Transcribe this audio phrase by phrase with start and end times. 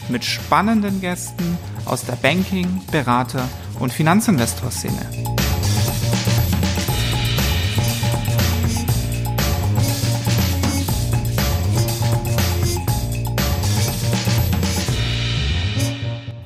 [0.08, 3.48] Mit spannenden Gästen aus der Banking-, Berater-
[3.80, 5.41] und Finanzinvestor-Szene.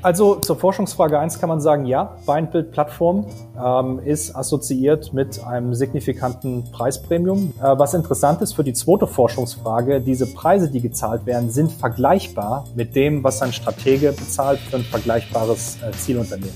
[0.06, 3.26] Also zur Forschungsfrage 1 kann man sagen, ja, Beinbild-Plattform
[3.60, 7.52] ähm, ist assoziiert mit einem signifikanten Preispremium.
[7.58, 12.66] Äh, was interessant ist für die zweite Forschungsfrage, diese Preise, die gezahlt werden, sind vergleichbar
[12.76, 16.54] mit dem, was ein Stratege bezahlt für ein vergleichbares äh, Zielunternehmen.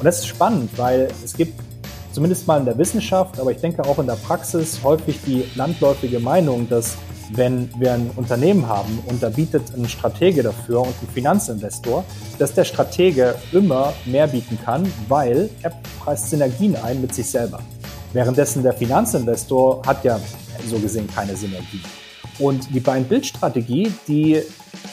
[0.00, 1.54] Und das ist spannend, weil es gibt
[2.10, 6.18] zumindest mal in der Wissenschaft, aber ich denke auch in der Praxis häufig die landläufige
[6.18, 6.96] Meinung, dass
[7.32, 12.04] wenn wir ein Unternehmen haben und da bietet ein Stratege dafür und ein Finanzinvestor,
[12.38, 17.60] dass der Stratege immer mehr bieten kann, weil er preist Synergien ein mit sich selber.
[18.12, 20.18] Währenddessen der Finanzinvestor hat ja
[20.66, 21.80] so gesehen keine Synergie.
[22.38, 24.42] Und die Buy-and-Build-Strategie, die,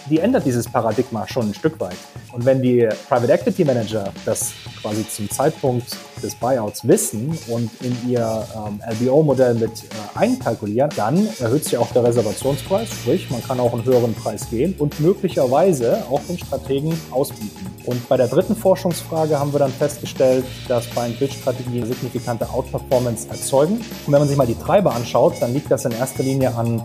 [0.10, 1.98] die ändert dieses Paradigma schon ein Stück weit.
[2.32, 8.10] Und wenn die Private Equity Manager das quasi zum Zeitpunkt des Buyouts wissen und in
[8.10, 13.60] ihr ähm, LBO-Modell mit äh, einkalkulieren, dann erhöht sich auch der Reservationspreis, sprich man kann
[13.60, 17.66] auch einen höheren Preis gehen und möglicherweise auch den Strategen ausbieten.
[17.86, 23.76] Und bei der dritten Forschungsfrage haben wir dann festgestellt, dass Buy-and-Build-Strategien signifikante Outperformance erzeugen.
[23.76, 26.82] Und wenn man sich mal die Treiber anschaut, dann liegt das in erster Linie an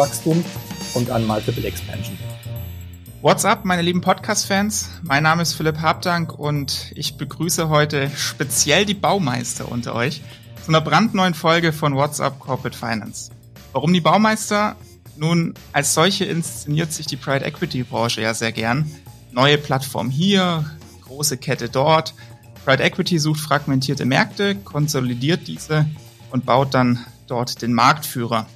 [0.00, 0.44] Topline-Wachstum
[0.94, 2.16] und an Multiple Expansion.
[3.20, 4.88] What's up, meine lieben Podcast-Fans?
[5.02, 10.22] Mein Name ist Philipp Habdank und ich begrüße heute speziell die Baumeister unter euch
[10.64, 13.30] zu einer brandneuen Folge von What's up Corporate Finance.
[13.72, 14.76] Warum die Baumeister?
[15.18, 18.90] Nun, als solche inszeniert sich die Private Equity Branche ja sehr gern.
[19.32, 20.64] Neue Plattform hier,
[21.04, 22.14] große Kette dort.
[22.64, 25.84] Private Equity sucht fragmentierte Märkte, konsolidiert diese
[26.30, 28.46] und baut dann dort den Marktführer.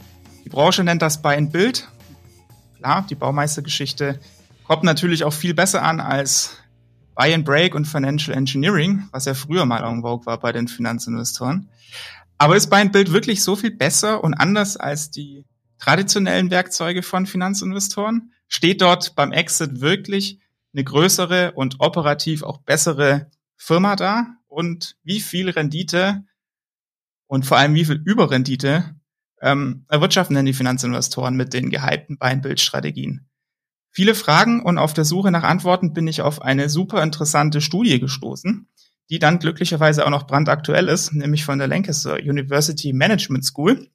[0.44, 1.88] Die Branche nennt das Buy and Build.
[2.78, 4.20] Klar, die Baumeistergeschichte
[4.64, 6.56] Kommt natürlich auch viel besser an als
[7.14, 10.68] Buy and Break und Financial Engineering, was ja früher mal en vogue war bei den
[10.68, 11.68] Finanzinvestoren.
[12.38, 15.44] Aber ist Buy and Build wirklich so viel besser und anders als die
[15.78, 18.32] traditionellen Werkzeuge von Finanzinvestoren?
[18.48, 20.40] Steht dort beim Exit wirklich
[20.72, 24.28] eine größere und operativ auch bessere Firma da?
[24.48, 26.24] Und wie viel Rendite
[27.26, 28.94] und vor allem wie viel Überrendite
[29.44, 33.28] ähm, erwirtschaften denn die Finanzinvestoren mit den gehypten Buy-and-Build-Strategien?
[33.90, 38.00] Viele Fragen und auf der Suche nach Antworten bin ich auf eine super interessante Studie
[38.00, 38.68] gestoßen,
[39.10, 43.88] die dann glücklicherweise auch noch brandaktuell ist, nämlich von der Lancaster University Management School.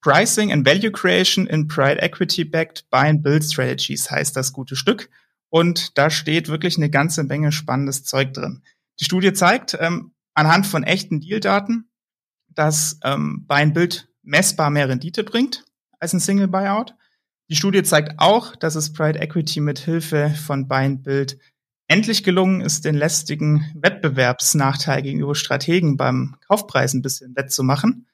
[0.00, 4.76] Pricing and Value Creation in Private Equity Backed Buy and Build Strategies heißt das gute
[4.76, 5.10] Stück.
[5.50, 8.62] Und da steht wirklich eine ganze Menge spannendes Zeug drin.
[9.00, 11.90] Die Studie zeigt ähm, anhand von echten Dealdaten,
[12.48, 15.64] dass ähm, Buy and Build messbar mehr Rendite bringt
[15.98, 16.94] als ein Single Buyout
[17.50, 21.38] die Studie zeigt auch, dass es Pride Equity mit Hilfe von Buy and Build
[21.86, 28.06] endlich gelungen ist, den lästigen Wettbewerbsnachteil gegenüber Strategen beim Kaufpreis ein bisschen wettzumachen.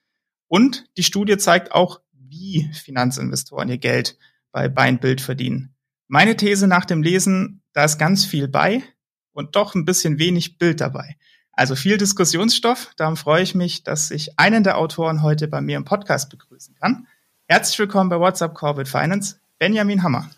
[0.47, 4.17] Und die Studie zeigt auch, wie Finanzinvestoren ihr Geld
[4.53, 5.75] bei Buy and Build verdienen.
[6.07, 8.85] Meine These nach dem Lesen, da ist ganz viel bei
[9.33, 11.17] und doch ein bisschen wenig Bild dabei.
[11.57, 12.93] Also viel Diskussionsstoff.
[12.97, 16.75] Darum freue ich mich, dass ich einen der Autoren heute bei mir im Podcast begrüßen
[16.75, 17.07] kann.
[17.47, 20.29] Herzlich willkommen bei WhatsApp Corporate Finance, Benjamin Hammer.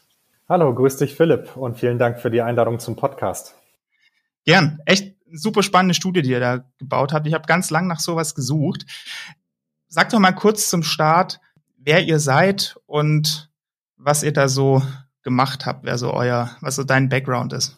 [0.47, 3.55] Hallo, grüß dich Philipp und vielen Dank für die Einladung zum Podcast.
[4.45, 7.27] Gern, echt super spannende Studie, die ihr da gebaut habt.
[7.27, 8.85] Ich habe ganz lang nach sowas gesucht.
[9.89, 11.41] Sag doch mal kurz zum Start,
[11.79, 13.51] wer ihr seid und
[13.97, 14.83] was ihr da so
[15.23, 17.77] gemacht habt, wer so euer, was so dein Background ist.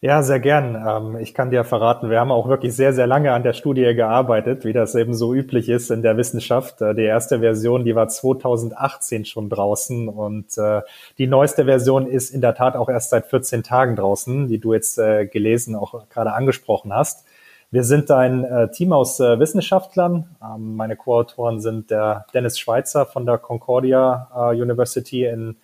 [0.00, 0.76] Ja, sehr gern.
[0.76, 3.94] Ähm, ich kann dir verraten, wir haben auch wirklich sehr, sehr lange an der Studie
[3.96, 6.80] gearbeitet, wie das eben so üblich ist in der Wissenschaft.
[6.80, 10.82] Äh, die erste Version, die war 2018 schon draußen und äh,
[11.18, 14.72] die neueste Version ist in der Tat auch erst seit 14 Tagen draußen, die du
[14.72, 17.26] jetzt äh, gelesen, auch gerade angesprochen hast.
[17.72, 20.36] Wir sind ein Team aus Wissenschaftlern.
[20.42, 25.56] Ähm, meine Co-Autoren sind der Dennis Schweitzer von der Concordia University in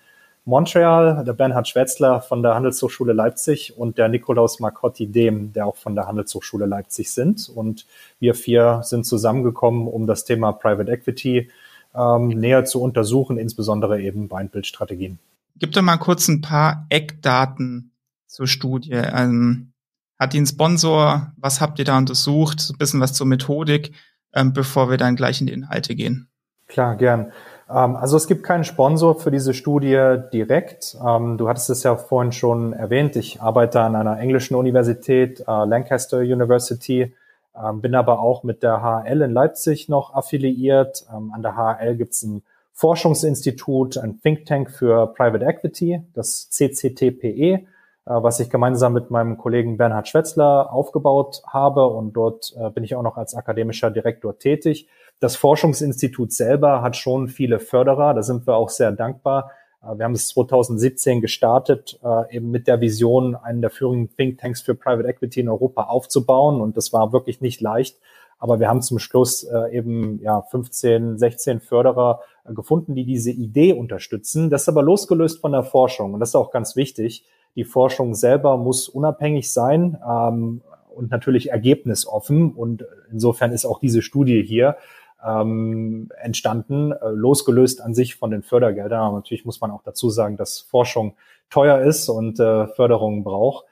[0.47, 5.77] Montreal, der Bernhard Schwetzler von der Handelshochschule Leipzig und der Nikolaus Marcotti Dem, der auch
[5.77, 7.49] von der Handelshochschule Leipzig sind.
[7.49, 7.87] Und
[8.21, 11.51] wir vier sind zusammengekommen, um das Thema Private Equity
[11.95, 15.19] ähm, näher zu untersuchen, insbesondere eben Weinbildstrategien.
[15.57, 17.93] Gib doch mal kurz ein paar Eckdaten
[18.27, 18.91] zur Studie.
[18.93, 19.73] Ähm,
[20.19, 21.33] hat die einen Sponsor?
[21.39, 22.71] Was habt ihr da untersucht?
[22.71, 23.93] Ein bisschen was zur Methodik,
[24.35, 26.29] ähm, bevor wir dann gleich in die Inhalte gehen.
[26.67, 27.33] Klar, gern.
[27.75, 30.97] Ähm, also es gibt keinen Sponsor für diese Studie direkt.
[31.05, 33.17] Ähm, du hattest es ja vorhin schon erwähnt.
[33.17, 37.15] Ich arbeite an einer englischen Universität, äh, Lancaster University,
[37.57, 41.07] ähm, bin aber auch mit der HL in Leipzig noch affiliiert.
[41.09, 42.43] An der HL gibt es ein
[42.73, 47.63] Forschungsinstitut, ein Think Tank für Private Equity, das CCTPE, äh,
[48.05, 51.87] was ich gemeinsam mit meinem Kollegen Bernhard Schwetzler aufgebaut habe.
[51.87, 54.89] Und dort äh, bin ich auch noch als akademischer Direktor tätig.
[55.21, 59.53] Das Forschungsinstitut selber hat schon viele Förderer, da sind wir auch sehr dankbar.
[59.83, 61.99] Äh, wir haben es 2017 gestartet,
[62.31, 66.61] eben mit der Vision, einen der führenden Think Tanks für Private Equity in Europa aufzubauen.
[66.61, 67.99] Und das war wirklich nicht leicht.
[68.39, 72.21] Aber wir haben zum Schluss eben ja 15, 16 Förderer
[72.53, 74.51] gefunden, die diese Idee unterstützen.
[74.51, 77.25] Das ist aber losgelöst von der Forschung und das ist auch ganz wichtig.
[77.57, 80.61] Die Forschung selber muss unabhängig sein ähm,
[80.95, 84.77] und natürlich ergebnisoffen und insofern ist auch diese Studie hier
[85.25, 89.01] ähm, entstanden, äh, losgelöst an sich von den Fördergeldern.
[89.01, 91.15] Aber natürlich muss man auch dazu sagen, dass Forschung
[91.51, 93.67] teuer ist und äh, Förderung braucht.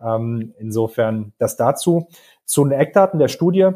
[0.00, 2.08] Ähm, insofern das dazu.
[2.44, 3.72] Zu den Eckdaten der Studie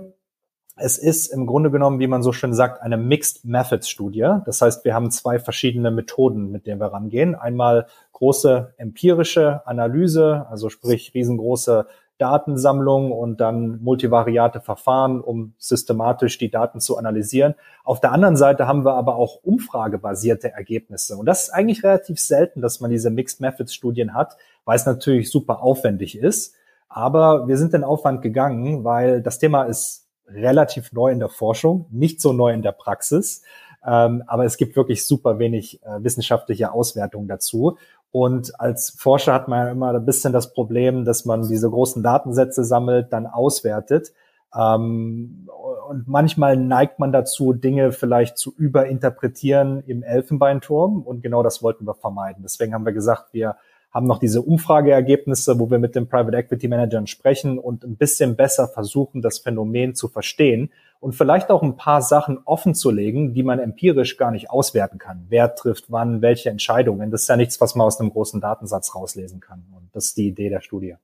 [0.76, 4.36] es ist im Grunde genommen, wie man so schön sagt, eine Mixed Methods Studie.
[4.46, 7.34] Das heißt, wir haben zwei verschiedene Methoden, mit denen wir rangehen.
[7.34, 11.86] Einmal große empirische Analyse, also sprich riesengroße
[12.22, 17.56] Datensammlung und dann multivariate Verfahren, um systematisch die Daten zu analysieren.
[17.82, 21.16] Auf der anderen Seite haben wir aber auch umfragebasierte Ergebnisse.
[21.16, 24.86] Und das ist eigentlich relativ selten, dass man diese Mixed Methods Studien hat, weil es
[24.86, 26.54] natürlich super aufwendig ist.
[26.88, 31.86] Aber wir sind den Aufwand gegangen, weil das Thema ist relativ neu in der Forschung,
[31.90, 33.42] nicht so neu in der Praxis.
[33.84, 37.78] Ähm, aber es gibt wirklich super wenig äh, wissenschaftliche Auswertung dazu.
[38.12, 42.02] Und als Forscher hat man ja immer ein bisschen das Problem, dass man diese großen
[42.02, 44.12] Datensätze sammelt, dann auswertet.
[44.54, 45.48] Ähm,
[45.88, 51.02] und manchmal neigt man dazu, Dinge vielleicht zu überinterpretieren im Elfenbeinturm.
[51.02, 52.42] Und genau das wollten wir vermeiden.
[52.42, 53.56] Deswegen haben wir gesagt, wir
[53.92, 58.36] haben noch diese Umfrageergebnisse, wo wir mit den Private Equity Managern sprechen und ein bisschen
[58.36, 63.34] besser versuchen, das Phänomen zu verstehen und vielleicht auch ein paar Sachen offen zu legen,
[63.34, 65.26] die man empirisch gar nicht auswerten kann.
[65.28, 67.10] Wer trifft wann, welche Entscheidungen.
[67.10, 69.64] Das ist ja nichts, was man aus einem großen Datensatz rauslesen kann.
[69.72, 70.94] Und das ist die Idee der Studie.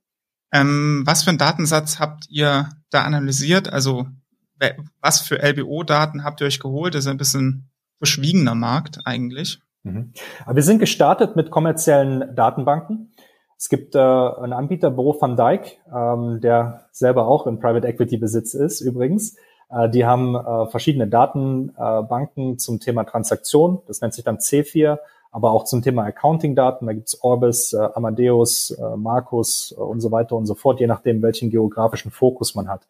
[0.53, 3.71] Ähm, was für einen Datensatz habt ihr da analysiert?
[3.71, 4.07] Also
[5.01, 6.95] was für LBO-Daten habt ihr euch geholt?
[6.95, 7.69] Das ist ein bisschen
[7.99, 9.61] verschwiegener Markt eigentlich.
[9.93, 10.13] Mhm.
[10.45, 13.13] Aber wir sind gestartet mit kommerziellen Datenbanken.
[13.57, 18.17] Es gibt äh, einen Anbieter, Büro van Dijk, ähm, der selber auch in Private Equity
[18.17, 19.37] Besitz ist übrigens.
[19.71, 23.81] Äh, die haben äh, verschiedene Datenbanken äh, zum Thema Transaktion.
[23.87, 24.99] Das nennt sich dann C4,
[25.33, 26.87] aber auch zum Thema Accounting-Daten.
[26.87, 30.87] Da gibt's Orbis, äh, Amadeus, äh, Markus äh, und so weiter und so fort, je
[30.87, 32.87] nachdem, welchen geografischen Fokus man hat.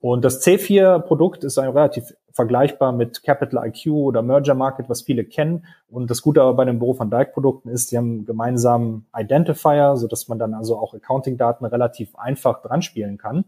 [0.00, 5.24] Und das C4-Produkt ist ein relativ vergleichbar mit Capital IQ oder Merger Market, was viele
[5.24, 5.64] kennen.
[5.88, 9.96] Und das Gute aber bei den Büro van Dijk Produkten ist, die haben gemeinsam Identifier,
[9.96, 13.46] so dass man dann also auch Accounting-Daten relativ einfach dran spielen kann.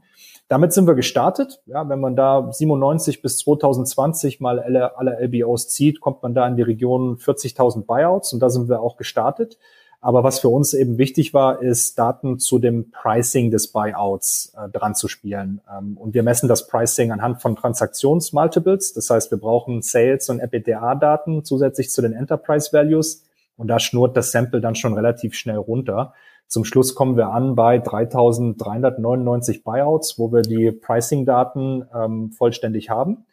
[0.48, 1.60] Damit sind wir gestartet.
[1.66, 6.48] Ja, wenn man da 97 bis 2020 mal alle, alle LBOs zieht, kommt man da
[6.48, 9.58] in die Region 40.000 Buyouts und da sind wir auch gestartet.
[10.00, 14.69] Aber was für uns eben wichtig war, ist Daten zu dem Pricing des Buyouts äh,
[14.69, 15.60] dran zu spielen.
[15.70, 18.93] Ähm, und wir messen das Pricing anhand von Transaktionsmultiples.
[18.93, 23.24] Das heißt, wir brauchen Sales- und EBITDA-Daten zusätzlich zu den Enterprise Values.
[23.56, 26.14] Und da schnurrt das Sample dann schon relativ schnell runter.
[26.46, 33.26] Zum Schluss kommen wir an bei 3.399 Buyouts, wo wir die Pricing-Daten ähm, vollständig haben.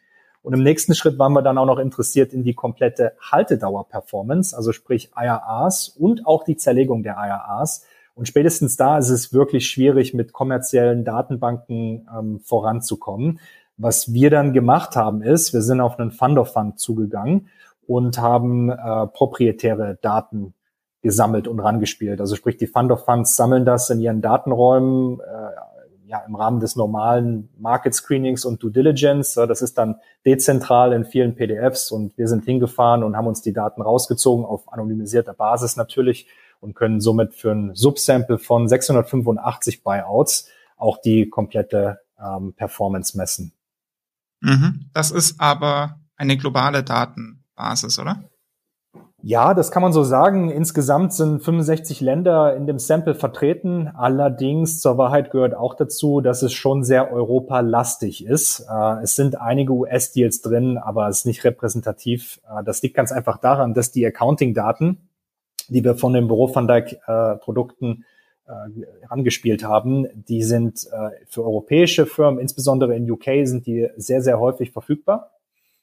[0.46, 4.70] Und im nächsten Schritt waren wir dann auch noch interessiert in die komplette Haltedauer-Performance, also
[4.70, 7.84] sprich IRAs und auch die Zerlegung der IRAs.
[8.14, 13.40] Und spätestens da ist es wirklich schwierig, mit kommerziellen Datenbanken ähm, voranzukommen.
[13.76, 17.48] Was wir dann gemacht haben, ist, wir sind auf einen Fund of Fund zugegangen
[17.84, 20.54] und haben äh, proprietäre Daten
[21.02, 22.20] gesammelt und rangespielt.
[22.20, 25.75] Also sprich, die Fund of Funds sammeln das in ihren Datenräumen, äh,
[26.06, 29.34] ja, im Rahmen des normalen Market Screenings und Due Diligence.
[29.34, 33.52] Das ist dann dezentral in vielen PDFs und wir sind hingefahren und haben uns die
[33.52, 36.28] Daten rausgezogen auf anonymisierter Basis natürlich
[36.60, 43.52] und können somit für ein Subsample von 685 Buyouts auch die komplette ähm, Performance messen.
[44.40, 44.90] Mhm.
[44.92, 48.24] Das ist aber eine globale Datenbasis, oder?
[49.28, 50.52] Ja, das kann man so sagen.
[50.52, 53.88] Insgesamt sind 65 Länder in dem Sample vertreten.
[53.88, 58.60] Allerdings zur Wahrheit gehört auch dazu, dass es schon sehr europalastig ist.
[58.70, 62.40] Äh, es sind einige US-Deals drin, aber es ist nicht repräsentativ.
[62.48, 65.08] Äh, das liegt ganz einfach daran, dass die Accounting-Daten,
[65.70, 68.04] die wir von den Büro van Dijk äh, Produkten
[69.00, 70.88] herangespielt haben, die sind
[71.28, 75.35] für europäische Firmen, insbesondere in UK, sind die sehr, sehr häufig verfügbar.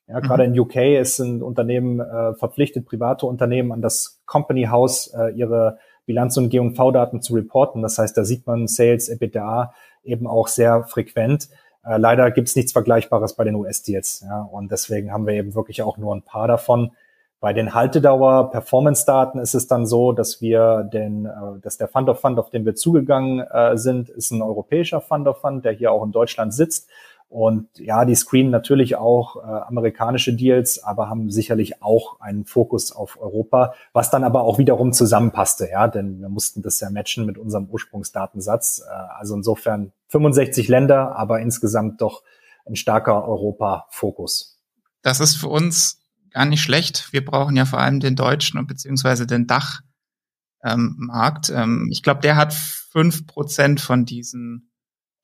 [0.08, 0.54] Ja, gerade mhm.
[0.54, 5.78] in UK ist ein Unternehmen äh, verpflichtet, private Unternehmen an das Company House äh, ihre
[6.06, 7.82] Bilanz- und G&V-Daten zu reporten.
[7.82, 11.50] Das heißt, da sieht man Sales, EBITDA eben auch sehr frequent.
[11.86, 14.26] Äh, leider gibt es nichts Vergleichbares bei den US-Deals.
[14.28, 16.92] Ja, und deswegen haben wir eben wirklich auch nur ein paar davon.
[17.40, 22.20] Bei den Haltedauer-Performance-Daten ist es dann so, dass wir den, äh, dass der Fund of
[22.20, 25.92] Fund, auf den wir zugegangen äh, sind, ist ein europäischer Fund of Fund, der hier
[25.92, 26.90] auch in Deutschland sitzt.
[27.34, 32.92] Und ja, die screenen natürlich auch äh, amerikanische Deals, aber haben sicherlich auch einen Fokus
[32.92, 37.26] auf Europa, was dann aber auch wiederum zusammenpasste, ja, denn wir mussten das ja matchen
[37.26, 38.84] mit unserem Ursprungsdatensatz.
[38.88, 42.22] Äh, also insofern 65 Länder, aber insgesamt doch
[42.68, 44.60] ein starker Europa-Fokus.
[45.02, 47.12] Das ist für uns gar nicht schlecht.
[47.14, 51.50] Wir brauchen ja vor allem den deutschen und beziehungsweise den Dachmarkt.
[51.50, 54.70] Ähm, ähm, ich glaube, der hat fünf Prozent von diesen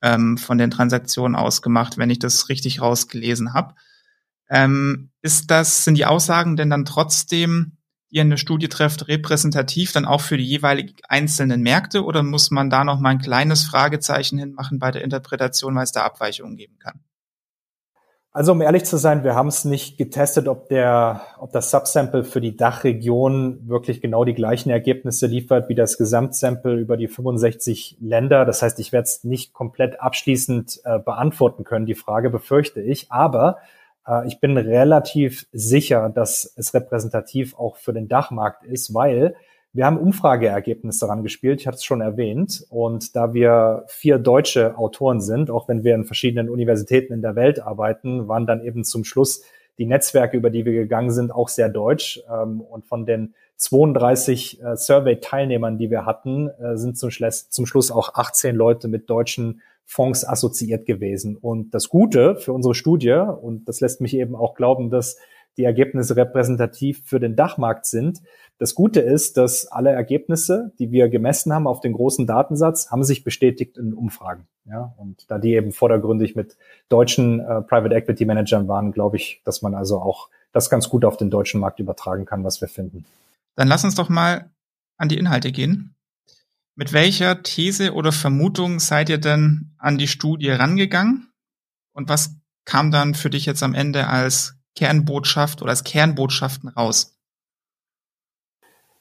[0.02, 3.74] ähm, von den Transaktionen ausgemacht, wenn ich das richtig rausgelesen habe.
[4.48, 7.76] Ähm, ist das, sind die Aussagen denn dann trotzdem,
[8.10, 12.22] die ihr in der Studie trefft, repräsentativ dann auch für die jeweiligen einzelnen Märkte oder
[12.22, 16.04] muss man da noch mal ein kleines Fragezeichen hinmachen bei der Interpretation, weil es da
[16.04, 17.00] Abweichungen geben kann?
[18.32, 22.22] Also um ehrlich zu sein, wir haben es nicht getestet, ob der, ob das Subsample
[22.22, 27.96] für die Dachregion wirklich genau die gleichen Ergebnisse liefert wie das Gesamtsample über die 65
[28.00, 28.44] Länder.
[28.44, 31.86] Das heißt, ich werde es nicht komplett abschließend äh, beantworten können.
[31.86, 33.10] Die Frage befürchte ich.
[33.10, 33.58] Aber
[34.06, 39.34] äh, ich bin relativ sicher, dass es repräsentativ auch für den Dachmarkt ist, weil
[39.72, 42.64] wir haben Umfrageergebnisse daran gespielt, ich hatte es schon erwähnt.
[42.70, 47.36] Und da wir vier deutsche Autoren sind, auch wenn wir in verschiedenen Universitäten in der
[47.36, 49.42] Welt arbeiten, waren dann eben zum Schluss
[49.78, 52.20] die Netzwerke, über die wir gegangen sind, auch sehr deutsch.
[52.30, 57.66] Ähm, und von den 32 äh, Survey-Teilnehmern, die wir hatten, äh, sind zum Schluss, zum
[57.66, 61.36] Schluss auch 18 Leute mit deutschen Fonds assoziiert gewesen.
[61.36, 65.16] Und das Gute für unsere Studie, und das lässt mich eben auch glauben, dass
[65.56, 68.20] die Ergebnisse repräsentativ für den Dachmarkt sind,
[68.60, 73.02] das Gute ist, dass alle Ergebnisse, die wir gemessen haben auf den großen Datensatz, haben
[73.04, 74.46] sich bestätigt in Umfragen.
[74.66, 76.58] Ja, und da die eben vordergründig mit
[76.90, 81.06] deutschen äh, Private Equity Managern waren, glaube ich, dass man also auch das ganz gut
[81.06, 83.06] auf den deutschen Markt übertragen kann, was wir finden.
[83.56, 84.50] Dann lass uns doch mal
[84.98, 85.94] an die Inhalte gehen.
[86.76, 91.32] Mit welcher These oder Vermutung seid ihr denn an die Studie rangegangen?
[91.94, 92.34] Und was
[92.66, 97.16] kam dann für dich jetzt am Ende als Kernbotschaft oder als Kernbotschaften raus?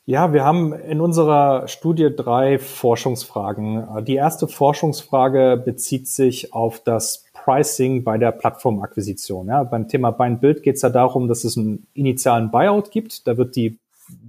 [0.09, 4.03] Ja, wir haben in unserer Studie drei Forschungsfragen.
[4.05, 9.49] Die erste Forschungsfrage bezieht sich auf das Pricing bei der Plattformakquisition.
[9.49, 12.89] Ja, beim Thema Buy and Build geht es ja darum, dass es einen initialen Buyout
[12.89, 13.27] gibt.
[13.27, 13.77] Da wird die,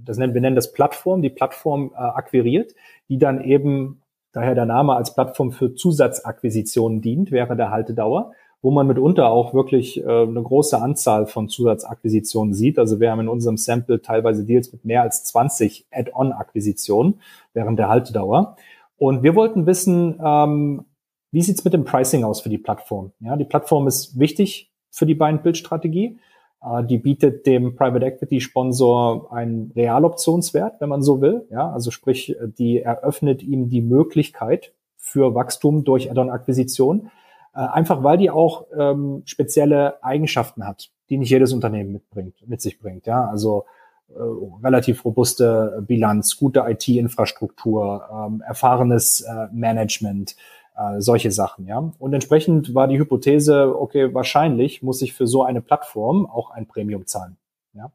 [0.05, 2.75] das nennen, wir nennen das Plattform, die Plattform äh, akquiriert,
[3.09, 8.69] die dann eben, daher der Name als Plattform für Zusatzakquisitionen dient, während der Haltedauer wo
[8.69, 12.77] man mitunter auch wirklich äh, eine große Anzahl von Zusatzakquisitionen sieht.
[12.77, 17.21] Also wir haben in unserem Sample teilweise Deals mit mehr als 20 Add-on-Akquisitionen
[17.53, 18.55] während der Haltedauer.
[18.97, 20.85] Und wir wollten wissen, ähm,
[21.31, 23.13] wie sieht's mit dem Pricing aus für die Plattform?
[23.19, 26.19] Ja, die Plattform ist wichtig für die Buy-and-Build-Strategie.
[26.63, 31.47] Äh, die bietet dem Private Equity Sponsor einen Realoptionswert, wenn man so will.
[31.49, 37.09] Ja, also sprich, die eröffnet ihm die Möglichkeit für Wachstum durch Add-on-Akquisition.
[37.53, 42.61] Äh, einfach weil die auch ähm, spezielle Eigenschaften hat, die nicht jedes Unternehmen mitbringt, mit
[42.61, 43.05] sich bringt.
[43.05, 43.65] Ja, also
[44.09, 44.21] äh,
[44.63, 50.35] relativ robuste Bilanz, gute IT-Infrastruktur, ähm, erfahrenes äh, Management,
[50.77, 51.67] äh, solche Sachen.
[51.67, 56.51] Ja, und entsprechend war die Hypothese, okay, wahrscheinlich muss ich für so eine Plattform auch
[56.51, 57.37] ein Premium zahlen.
[57.73, 57.91] Ja.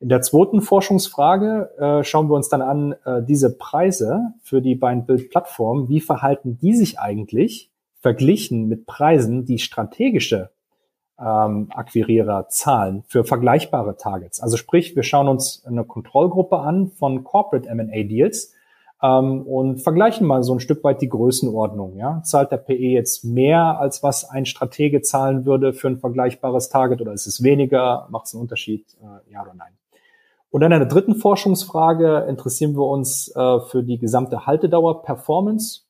[0.00, 4.74] In der zweiten Forschungsfrage äh, schauen wir uns dann an, äh, diese Preise für die
[4.74, 7.71] Buy-and-Build-Plattform, wie verhalten die sich eigentlich
[8.02, 10.50] verglichen mit Preisen, die strategische
[11.18, 14.40] ähm, Akquirierer zahlen für vergleichbare Targets.
[14.40, 18.52] Also sprich, wir schauen uns eine Kontrollgruppe an von Corporate M&A Deals
[19.00, 21.96] ähm, und vergleichen mal so ein Stück weit die Größenordnung.
[21.96, 22.22] Ja?
[22.24, 27.00] Zahlt der PE jetzt mehr, als was ein Stratege zahlen würde für ein vergleichbares Target
[27.00, 28.08] oder ist es weniger?
[28.10, 28.84] Macht es einen Unterschied?
[29.00, 29.72] Äh, ja oder nein?
[30.50, 35.82] Und dann in der dritten Forschungsfrage interessieren wir uns äh, für die gesamte Haltedauer Performance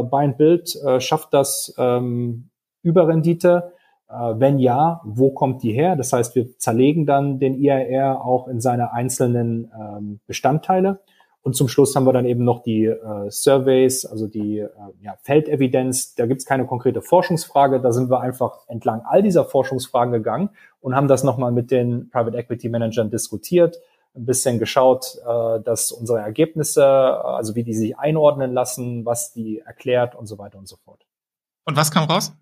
[0.00, 2.50] äh, Buy and Build äh, schafft das ähm,
[2.82, 3.72] Überrendite.
[4.08, 5.96] Äh, wenn ja, wo kommt die her?
[5.96, 11.00] Das heißt, wir zerlegen dann den IRR auch in seine einzelnen ähm, Bestandteile.
[11.44, 14.68] Und zum Schluss haben wir dann eben noch die äh, Surveys, also die äh,
[15.00, 16.14] ja, Feldevidenz.
[16.14, 17.80] Da gibt es keine konkrete Forschungsfrage.
[17.80, 22.10] Da sind wir einfach entlang all dieser Forschungsfragen gegangen und haben das nochmal mit den
[22.10, 23.80] Private Equity Managern diskutiert,
[24.14, 29.60] ein bisschen geschaut, äh, dass unsere Ergebnisse, also wie die sich einordnen lassen, was die
[29.60, 31.06] erklärt und so weiter und so fort.
[31.64, 32.32] Und was kam raus?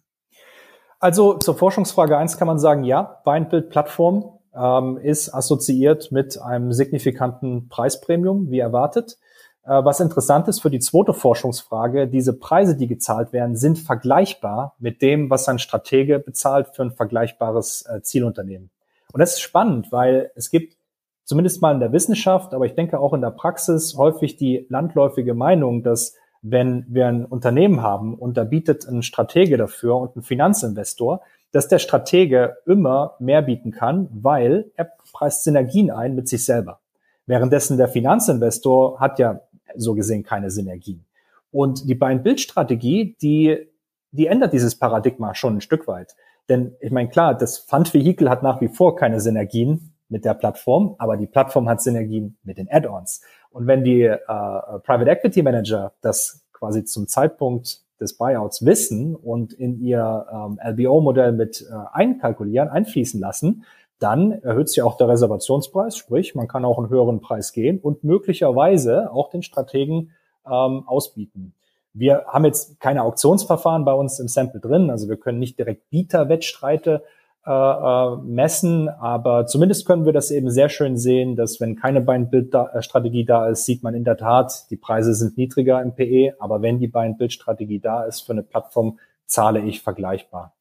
[0.99, 7.69] Also zur Forschungsfrage eins kann man sagen, ja, Beinbild-Plattform ähm, ist assoziiert mit einem signifikanten
[7.69, 9.19] Preispremium, wie erwartet.
[9.65, 14.75] Äh, was interessant ist für die zweite Forschungsfrage, diese Preise, die gezahlt werden, sind vergleichbar
[14.79, 18.71] mit dem, was ein Stratege bezahlt für ein vergleichbares äh, Zielunternehmen.
[19.13, 20.77] Und das ist spannend, weil es gibt
[21.25, 25.35] zumindest mal in der Wissenschaft, aber ich denke auch in der Praxis häufig die landläufige
[25.35, 30.23] Meinung, dass wenn wir ein Unternehmen haben und da bietet ein Stratege dafür und ein
[30.23, 31.21] Finanzinvestor,
[31.53, 36.81] dass der Stratege immer mehr bieten kann, weil er preist Synergien ein mit sich selber.
[37.27, 39.41] Währenddessen der Finanzinvestor hat ja
[39.77, 41.05] so gesehen keine Synergien.
[41.53, 43.69] Und die Buy-and-Build-Strategie, die,
[44.13, 46.15] die ändert dieses Paradigma schon ein Stück weit.
[46.49, 50.97] Denn ich meine, klar, das Fund-Vehikel hat nach wie vor keine Synergien mit der Plattform,
[50.99, 53.23] aber die Plattform hat Synergien mit den Add-ons.
[53.51, 59.53] Und wenn die äh, Private Equity Manager das quasi zum Zeitpunkt des Buyouts wissen und
[59.53, 63.65] in ihr ähm, LBO-Modell mit äh, einkalkulieren, einfließen lassen,
[63.99, 68.03] dann erhöht sich auch der Reservationspreis, sprich, man kann auch einen höheren Preis gehen und
[68.03, 70.13] möglicherweise auch den Strategen
[70.47, 71.55] ähm, ausbieten.
[71.93, 75.91] Wir haben jetzt keine Auktionsverfahren bei uns im Sample drin, also wir können nicht direkt
[75.91, 77.05] Bieterwettstreite
[77.47, 82.03] äh, äh, messen, aber zumindest können wir das eben sehr schön sehen, dass wenn keine
[82.03, 86.61] Buy-and-Build-Strategie da ist, sieht man in der Tat, die Preise sind niedriger im PE, aber
[86.61, 90.55] wenn die Buy-and-Build-Strategie da ist für eine Plattform, zahle ich vergleichbar.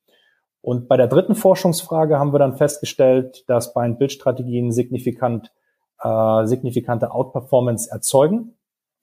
[0.62, 5.52] Und bei der dritten Forschungsfrage haben wir dann festgestellt, dass Buy-and-Build-Strategien signifikant,
[6.02, 8.56] äh, signifikante Outperformance erzeugen.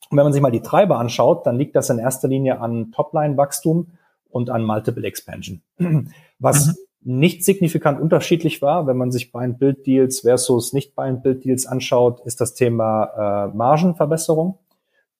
[0.09, 2.91] Und wenn man sich mal die Treiber anschaut, dann liegt das in erster Linie an
[2.93, 3.89] Topline-Wachstum
[4.31, 5.61] und an Multiple Expansion.
[6.39, 8.89] Was mhm nicht signifikant unterschiedlich war.
[8.89, 14.59] Wenn man sich Buy-and-Build-Deals versus nicht Buy-and-Build-Deals anschaut, ist das Thema äh, Margenverbesserung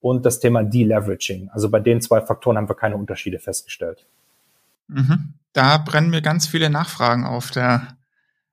[0.01, 1.49] und das Thema Deleveraging.
[1.51, 4.05] Also bei den zwei Faktoren haben wir keine Unterschiede festgestellt.
[4.89, 5.35] Mhm.
[5.53, 7.97] Da brennen mir ganz viele Nachfragen auf der,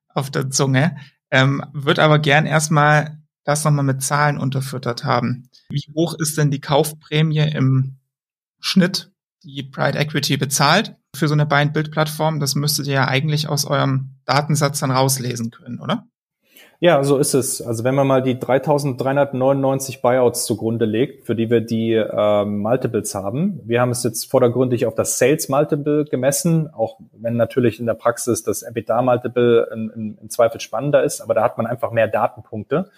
[0.10, 0.96] auf der Zunge.
[1.32, 5.50] Ähm, wird aber gern erstmal das nochmal mit Zahlen unterfüttert haben.
[5.69, 7.96] Wie hoch ist denn die Kaufprämie im
[8.60, 9.12] Schnitt,
[9.44, 10.96] die Pride Equity bezahlt?
[11.16, 15.80] für so eine Buy-and-Build-Plattform, das müsstet ihr ja eigentlich aus eurem Datensatz dann rauslesen können,
[15.80, 16.06] oder?
[16.80, 17.62] Ja, so ist es.
[17.62, 23.16] Also wenn man mal die 3399 Buyouts zugrunde legt, für die wir die äh, Multiples
[23.16, 27.86] haben, wir haben es jetzt vordergründig auf das Sales Multiple gemessen, auch wenn natürlich in
[27.86, 32.10] der Praxis das EBITDA Multiple im Zweifel spannender ist, aber da hat man einfach mehr
[32.10, 32.90] Datenpunkte.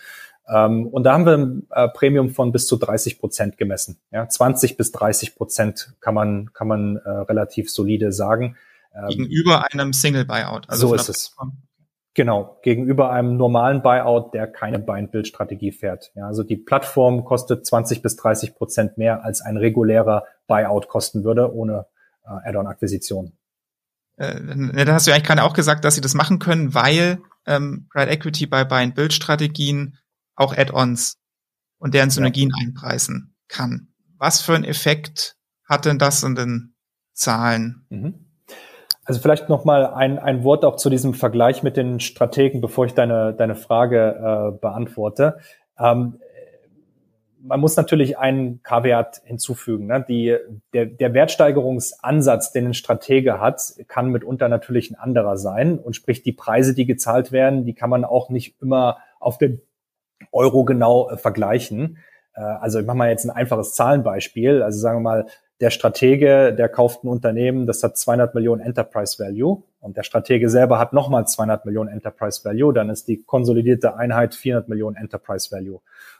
[0.47, 3.99] Ähm, und da haben wir ein äh, Premium von bis zu 30 Prozent gemessen.
[4.11, 8.55] Ja, 20 bis 30 Prozent kann man, kann man äh, relativ solide sagen.
[8.93, 10.69] Ähm, gegenüber einem Single Buyout.
[10.69, 11.35] Also so ist es.
[12.13, 16.11] Genau, gegenüber einem normalen Buyout, der keine Buy-and-Build-Strategie fährt.
[16.15, 21.25] Ja, also die Plattform kostet 20 bis 30 Prozent mehr, als ein regulärer Buyout kosten
[21.25, 21.87] würde, ohne
[22.23, 23.33] äh, Add-on-Akquisition.
[24.15, 27.87] Äh, dann hast du eigentlich gerade auch gesagt, dass sie das machen können, weil ähm,
[27.91, 29.97] Private Equity bei Buy-and-Build-Strategien
[30.35, 31.17] auch Add-ons
[31.77, 32.65] und deren Synergien ja.
[32.65, 33.89] einpreisen kann.
[34.17, 35.35] Was für einen Effekt
[35.67, 36.75] hat denn das in den
[37.13, 37.85] Zahlen?
[37.89, 38.25] Mhm.
[39.03, 42.85] Also vielleicht noch mal ein, ein Wort auch zu diesem Vergleich mit den Strategen, bevor
[42.85, 45.37] ich deine, deine Frage äh, beantworte.
[45.77, 46.19] Ähm,
[47.39, 49.85] man muss natürlich einen Kaviat hinzufügen.
[49.85, 50.03] Ne?
[50.07, 50.35] Die,
[50.73, 55.77] der, der Wertsteigerungsansatz, den ein Stratege hat, kann mitunter natürlich ein anderer sein.
[55.77, 59.61] Und sprich, die Preise, die gezahlt werden, die kann man auch nicht immer auf den
[60.31, 61.97] Euro genau äh, vergleichen.
[62.35, 64.61] Äh, also ich mache mal jetzt ein einfaches Zahlenbeispiel.
[64.61, 65.25] Also sagen wir mal,
[65.61, 70.49] der Stratege, der kauft ein Unternehmen, das hat 200 Millionen Enterprise Value und der Stratege
[70.49, 75.49] selber hat nochmal 200 Millionen Enterprise Value, dann ist die konsolidierte Einheit 400 Millionen Enterprise
[75.55, 75.79] Value.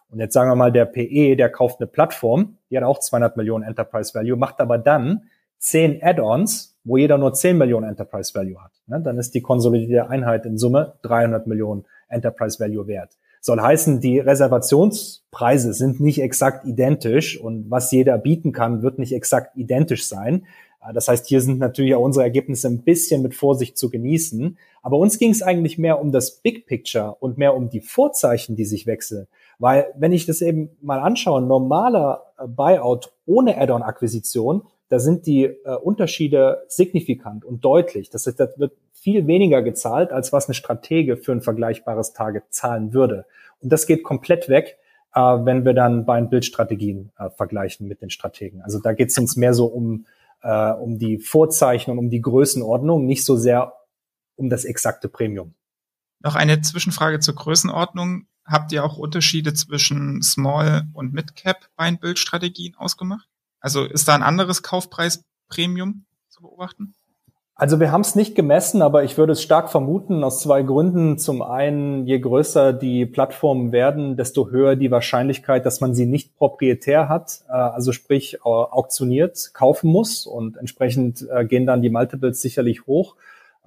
[0.09, 3.35] Und jetzt sagen wir mal, der PE, der kauft eine Plattform, die hat auch 200
[3.35, 5.23] Millionen Enterprise Value, macht aber dann
[5.57, 8.71] 10 Add-ons, wo jeder nur 10 Millionen Enterprise Value hat.
[8.87, 9.01] Ne?
[9.01, 13.17] Dann ist die konsolidierte Einheit in Summe 300 Millionen Enterprise Value wert.
[13.45, 19.13] Soll heißen, die Reservationspreise sind nicht exakt identisch und was jeder bieten kann, wird nicht
[19.13, 20.47] exakt identisch sein.
[20.81, 24.57] Äh, das heißt, hier sind natürlich auch unsere Ergebnisse ein bisschen mit Vorsicht zu genießen.
[24.81, 28.55] Aber uns ging es eigentlich mehr um das Big Picture und mehr um die Vorzeichen,
[28.55, 29.27] die sich wechseln.
[29.59, 35.45] Weil wenn ich das eben mal anschaue, normaler äh, Buyout ohne Add-on-Akquisition da sind die
[35.45, 38.09] äh, Unterschiede signifikant und deutlich.
[38.09, 42.43] Das, heißt, das wird viel weniger gezahlt, als was eine Stratege für ein vergleichbares Target
[42.49, 43.25] zahlen würde.
[43.59, 44.77] Und das geht komplett weg,
[45.13, 48.61] äh, wenn wir dann bei Bildstrategien äh, vergleichen mit den Strategen.
[48.61, 50.05] Also da geht es uns mehr so um,
[50.41, 53.73] äh, um die Vorzeichen und um die Größenordnung, nicht so sehr
[54.35, 55.55] um das exakte Premium.
[56.19, 58.27] Noch eine Zwischenfrage zur Größenordnung.
[58.45, 61.69] Habt ihr auch Unterschiede zwischen Small und Mid Cap
[61.99, 63.27] Bildstrategien ausgemacht?
[63.65, 66.93] Also ist da ein anderes Kaufpreisprämium zu beobachten?
[67.55, 71.17] Also wir haben es nicht gemessen, aber ich würde es stark vermuten aus zwei Gründen.
[71.17, 76.37] Zum einen, je größer die Plattformen werden, desto höher die Wahrscheinlichkeit, dass man sie nicht
[76.37, 82.43] proprietär hat, äh, also sprich auktioniert, kaufen muss und entsprechend äh, gehen dann die Multiples
[82.43, 83.15] sicherlich hoch.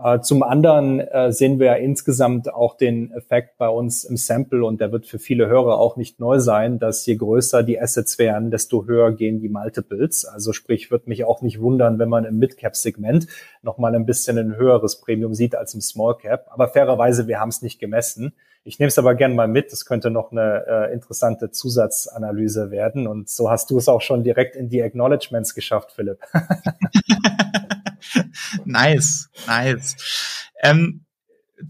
[0.02, 4.64] Äh, zum anderen äh, sehen wir ja insgesamt auch den Effekt bei uns im Sample
[4.64, 8.18] und der wird für viele Hörer auch nicht neu sein, dass je größer die Assets
[8.18, 10.24] werden, desto höher gehen die Multiples.
[10.24, 13.26] Also sprich, wird mich auch nicht wundern, wenn man im Mid-Cap-Segment
[13.62, 16.46] nochmal ein bisschen ein höheres Premium sieht als im Small-Cap.
[16.50, 18.34] Aber fairerweise, wir haben es nicht gemessen.
[18.62, 19.72] Ich nehme es aber gerne mal mit.
[19.72, 23.08] Das könnte noch eine äh, interessante Zusatzanalyse werden.
[23.08, 26.20] Und so hast du es auch schon direkt in die Acknowledgements geschafft, Philipp.
[28.64, 29.96] nice, nice.
[30.62, 31.04] Ähm,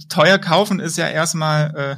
[0.08, 1.96] teuer kaufen ist ja erstmal äh,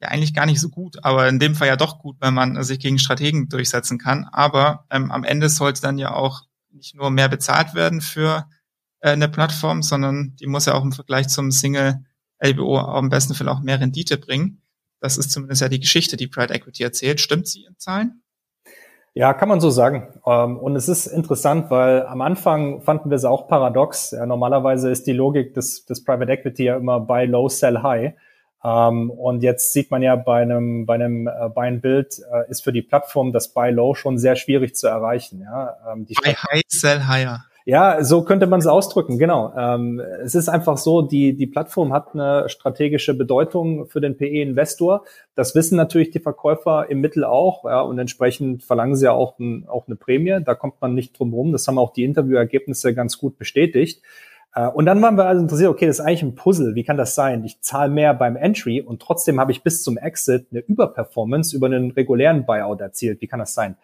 [0.00, 2.62] ja eigentlich gar nicht so gut, aber in dem Fall ja doch gut, wenn man
[2.62, 4.24] sich gegen Strategen durchsetzen kann.
[4.32, 8.48] Aber ähm, am Ende sollte dann ja auch nicht nur mehr bezahlt werden für
[9.00, 12.04] äh, eine Plattform, sondern die muss ja auch im Vergleich zum Single
[12.42, 14.62] LBO am besten Fall auch mehr Rendite bringen.
[15.00, 17.20] Das ist zumindest ja die Geschichte, die Pride Equity erzählt.
[17.20, 18.19] Stimmt sie in Zahlen?
[19.12, 20.08] Ja, kann man so sagen.
[20.24, 24.12] Ähm, und es ist interessant, weil am Anfang fanden wir es auch paradox.
[24.12, 28.12] Normalerweise ist die Logik des, des Private Equity ja immer buy low, sell high.
[28.62, 32.50] Ähm, und jetzt sieht man ja bei einem, bei einem äh, Buy and Build äh,
[32.50, 35.40] ist für die Plattform das Buy Low schon sehr schwierig zu erreichen.
[35.40, 37.44] Ja, ähm, Buy High, Sell Higher.
[37.66, 39.52] Ja, so könnte man es ausdrücken, genau.
[39.56, 45.04] Ähm, es ist einfach so, die, die Plattform hat eine strategische Bedeutung für den PE-Investor.
[45.34, 49.38] Das wissen natürlich die Verkäufer im Mittel auch, ja, und entsprechend verlangen sie ja auch,
[49.38, 50.40] ein, auch eine Prämie.
[50.42, 51.52] Da kommt man nicht drum rum.
[51.52, 54.02] Das haben auch die Interviewergebnisse ganz gut bestätigt.
[54.54, 56.74] Äh, und dann waren wir also interessiert, okay, das ist eigentlich ein Puzzle.
[56.74, 57.44] Wie kann das sein?
[57.44, 61.66] Ich zahle mehr beim Entry und trotzdem habe ich bis zum Exit eine Überperformance über
[61.66, 63.20] einen regulären Buyout erzielt.
[63.20, 63.76] Wie kann das sein?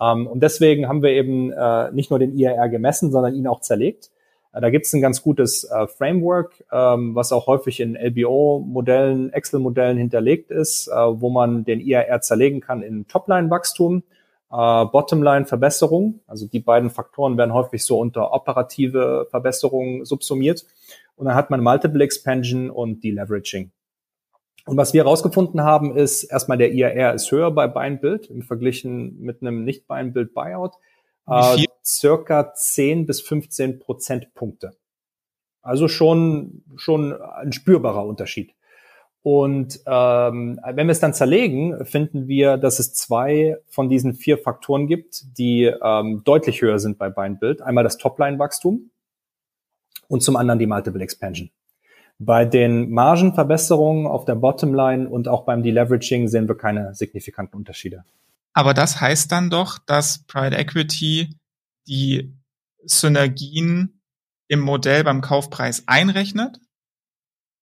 [0.00, 3.60] Ähm, und deswegen haben wir eben äh, nicht nur den IRR gemessen, sondern ihn auch
[3.60, 4.10] zerlegt.
[4.52, 9.32] Äh, da gibt es ein ganz gutes äh, Framework, ähm, was auch häufig in LBO-Modellen,
[9.32, 14.02] Excel-Modellen hinterlegt ist, äh, wo man den IRR zerlegen kann in Topline-Wachstum,
[14.50, 16.20] äh, Bottomline-Verbesserung.
[16.26, 20.64] Also die beiden Faktoren werden häufig so unter operative Verbesserungen subsumiert.
[21.16, 23.70] Und dann hat man Multiple Expansion und Deleveraging.
[24.66, 29.20] Und was wir herausgefunden haben, ist erstmal der IRR ist höher bei Build im Verglichen
[29.20, 30.72] mit einem nicht Build Buyout.
[31.26, 34.72] Äh, circa 10 bis 15 Prozentpunkte.
[35.62, 38.54] Also schon, schon ein spürbarer Unterschied.
[39.22, 44.36] Und ähm, wenn wir es dann zerlegen, finden wir, dass es zwei von diesen vier
[44.36, 47.08] Faktoren gibt, die ähm, deutlich höher sind bei
[47.40, 47.62] Build.
[47.62, 48.90] Einmal das Topline-Wachstum
[50.08, 51.50] und zum anderen die Multiple Expansion.
[52.24, 58.04] Bei den Margenverbesserungen auf der Bottomline und auch beim Deleveraging sehen wir keine signifikanten Unterschiede.
[58.52, 61.36] Aber das heißt dann doch, dass Pride Equity
[61.86, 62.34] die
[62.84, 64.00] Synergien
[64.48, 66.60] im Modell beim Kaufpreis einrechnet,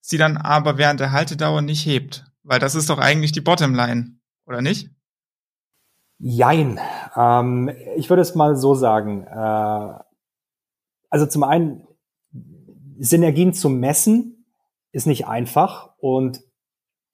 [0.01, 2.27] sie dann aber während der Haltedauer nicht hebt.
[2.43, 4.91] Weil das ist doch eigentlich die Bottomline, oder nicht?
[6.19, 6.79] Jein.
[7.17, 9.27] Ähm, ich würde es mal so sagen.
[9.27, 9.99] Äh,
[11.09, 11.87] also zum einen,
[12.99, 14.42] Synergien zu messen
[14.93, 16.43] ist nicht einfach und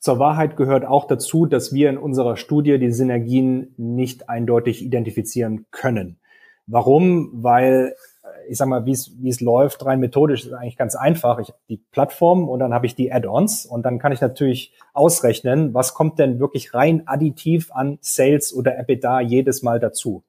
[0.00, 5.66] zur Wahrheit gehört auch dazu, dass wir in unserer Studie die Synergien nicht eindeutig identifizieren
[5.70, 6.20] können.
[6.66, 7.30] Warum?
[7.32, 10.94] Weil äh, ich sag mal, wie es wie es läuft, rein methodisch ist eigentlich ganz
[10.94, 11.40] einfach.
[11.40, 14.72] Ich habe die Plattform und dann habe ich die Add-ons und dann kann ich natürlich
[14.92, 20.22] ausrechnen, was kommt denn wirklich rein additiv an Sales oder EBITDA jedes Mal dazu.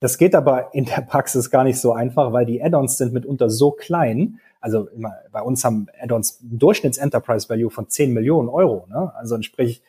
[0.00, 3.48] Das geht aber in der Praxis gar nicht so einfach, weil die Add-ons sind mitunter
[3.48, 4.88] so klein, also
[5.30, 8.86] bei uns haben Add-ons Durchschnitts-Enterprise-Value von 10 Millionen Euro.
[8.88, 9.12] Ne?
[9.14, 9.82] Also sprich,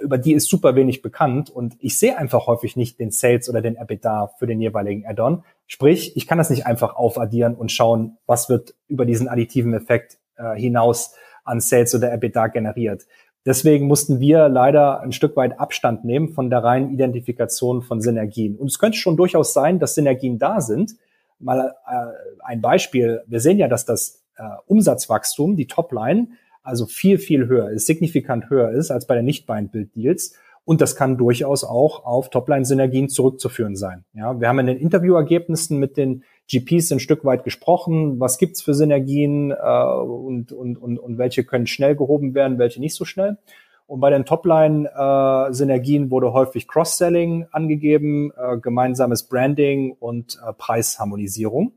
[0.00, 3.62] über die ist super wenig bekannt und ich sehe einfach häufig nicht den Sales oder
[3.62, 5.44] den EBITDA für den jeweiligen Add-on.
[5.66, 10.18] Sprich, ich kann das nicht einfach aufaddieren und schauen, was wird über diesen additiven Effekt
[10.36, 13.06] äh, hinaus an Sales oder EBITDA generiert.
[13.44, 18.56] Deswegen mussten wir leider ein Stück weit Abstand nehmen von der reinen Identifikation von Synergien.
[18.56, 20.92] Und es könnte schon durchaus sein, dass Synergien da sind,
[21.40, 23.22] mal äh, ein Beispiel.
[23.26, 26.28] Wir sehen ja, dass das äh, Umsatzwachstum, die Topline,
[26.62, 30.80] also viel, viel höher ist, signifikant höher ist als bei den nicht bind deals Und
[30.80, 34.04] das kann durchaus auch auf Topline-Synergien zurückzuführen sein.
[34.14, 38.20] Ja, wir haben in den Interviewergebnissen mit den GPs ein Stück weit gesprochen.
[38.20, 42.80] Was gibt's für Synergien äh, und, und, und, und welche können schnell gehoben werden, welche
[42.80, 43.38] nicht so schnell?
[43.86, 51.72] Und bei den Topline-Synergien äh, wurde häufig Cross-Selling angegeben, äh, gemeinsames Branding und äh, Preisharmonisierung.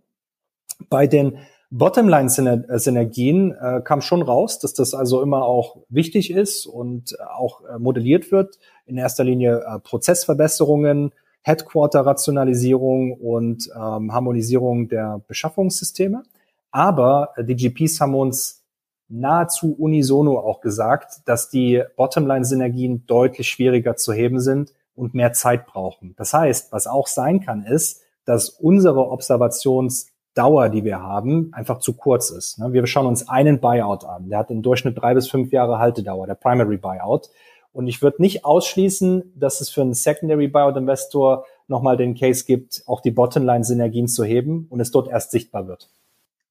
[0.90, 1.40] Bei den
[1.72, 7.66] Bottomline-Synergien äh, kam schon raus, dass das also immer auch wichtig ist und äh, auch
[7.66, 8.60] äh, modelliert wird.
[8.86, 11.12] In erster Linie äh, Prozessverbesserungen,
[11.46, 16.24] Headquarter-Rationalisierung und ähm, Harmonisierung der Beschaffungssysteme.
[16.72, 18.64] Aber äh, die GPs haben uns
[19.08, 25.68] nahezu unisono auch gesagt, dass die Bottomline-Synergien deutlich schwieriger zu heben sind und mehr Zeit
[25.68, 26.16] brauchen.
[26.18, 31.94] Das heißt, was auch sein kann, ist, dass unsere Observationsdauer, die wir haben, einfach zu
[31.94, 32.58] kurz ist.
[32.58, 32.74] Ne?
[32.74, 34.30] Wir schauen uns einen Buyout an.
[34.30, 37.30] Der hat im Durchschnitt drei bis fünf Jahre Haltedauer, der Primary Buyout.
[37.76, 42.46] Und ich würde nicht ausschließen, dass es für einen Secondary Buyout Investor nochmal den Case
[42.46, 45.90] gibt, auch die Bottomline-Synergien zu heben und es dort erst sichtbar wird.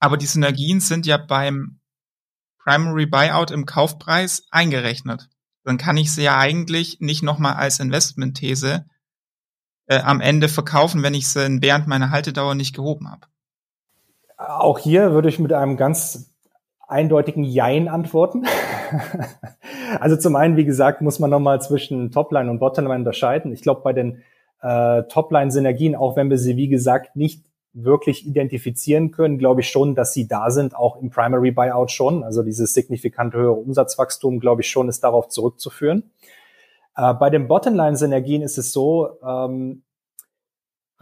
[0.00, 1.80] Aber die Synergien sind ja beim
[2.62, 5.30] Primary Buyout im Kaufpreis eingerechnet.
[5.64, 8.84] Dann kann ich sie ja eigentlich nicht nochmal als Investmentthese
[9.86, 13.28] äh, am Ende verkaufen, wenn ich sie während meiner Haltedauer nicht gehoben habe.
[14.36, 16.33] Auch hier würde ich mit einem ganz
[16.88, 18.44] eindeutigen Jein antworten.
[20.00, 23.52] also zum einen, wie gesagt, muss man nochmal zwischen Topline und Bottomline unterscheiden.
[23.52, 24.22] Ich glaube, bei den
[24.62, 27.44] äh, Topline-Synergien, auch wenn wir sie, wie gesagt, nicht
[27.74, 32.22] wirklich identifizieren können, glaube ich schon, dass sie da sind, auch im Primary Buyout schon.
[32.22, 36.10] Also dieses signifikant höhere Umsatzwachstum, glaube ich schon, ist darauf zurückzuführen.
[36.96, 39.82] Äh, bei den Bottomline-Synergien ist es so, ähm,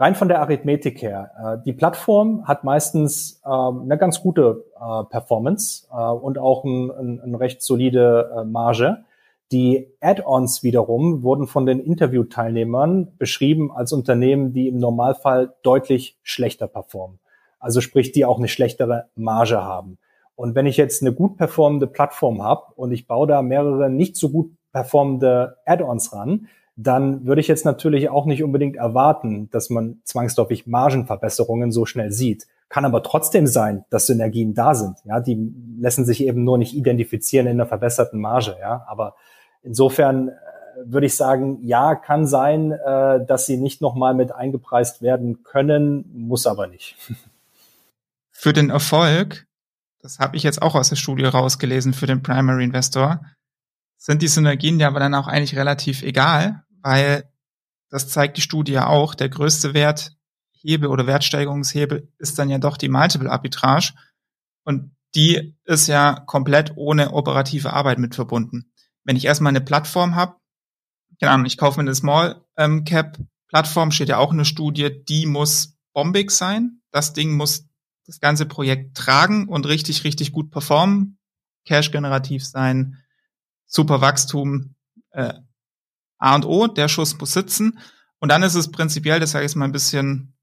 [0.03, 5.03] rein von der Arithmetik her, äh, die Plattform hat meistens äh, eine ganz gute äh,
[5.09, 9.05] Performance äh, und auch ein, ein, ein recht solide Marge.
[9.51, 16.67] Die Add-ons wiederum wurden von den Interviewteilnehmern beschrieben als Unternehmen, die im Normalfall deutlich schlechter
[16.67, 17.19] performen.
[17.59, 19.99] Also sprich, die auch eine schlechtere Marge haben.
[20.35, 24.17] Und wenn ich jetzt eine gut performende Plattform habe und ich baue da mehrere nicht
[24.17, 29.69] so gut performende Add-ons ran, dann würde ich jetzt natürlich auch nicht unbedingt erwarten, dass
[29.69, 32.47] man zwangsläufig Margenverbesserungen so schnell sieht.
[32.69, 34.97] Kann aber trotzdem sein, dass Synergien da sind.
[35.05, 38.55] Ja, die lassen sich eben nur nicht identifizieren in einer verbesserten Marge.
[38.59, 39.15] Ja, aber
[39.63, 40.33] Insofern äh,
[40.85, 46.05] würde ich sagen, ja, kann sein, äh, dass sie nicht nochmal mit eingepreist werden können,
[46.13, 46.95] muss aber nicht.
[48.31, 49.47] Für den Erfolg,
[50.01, 53.21] das habe ich jetzt auch aus der Studie rausgelesen für den Primary Investor,
[54.03, 57.29] sind die Synergien ja aber dann auch eigentlich relativ egal, weil
[57.89, 62.77] das zeigt die Studie ja auch, der größte Werthebel oder Wertsteigerungshebel ist dann ja doch
[62.77, 63.93] die Multiple Arbitrage
[64.63, 70.15] und die ist ja komplett ohne operative Arbeit mit verbunden wenn ich erstmal eine Plattform
[70.15, 70.35] habe,
[71.19, 75.03] keine Ahnung, ich kaufe mir eine Small ähm, Cap Plattform, steht ja auch eine Studie,
[75.07, 76.81] die muss bombig sein.
[76.91, 77.67] Das Ding muss
[78.05, 81.19] das ganze Projekt tragen und richtig, richtig gut performen,
[81.65, 83.02] cash generativ sein,
[83.73, 84.75] super Wachstum,
[85.11, 85.33] äh,
[86.19, 87.79] A und O, der Schuss muss sitzen.
[88.19, 90.37] Und dann ist es prinzipiell, das sage ich jetzt mal ein bisschen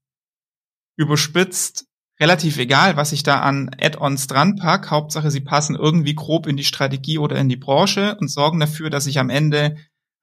[0.97, 1.87] überspitzt,
[2.19, 4.91] relativ egal, was ich da an Add-ons dran pack.
[4.91, 8.89] Hauptsache, sie passen irgendwie grob in die Strategie oder in die Branche und sorgen dafür,
[8.89, 9.77] dass ich am Ende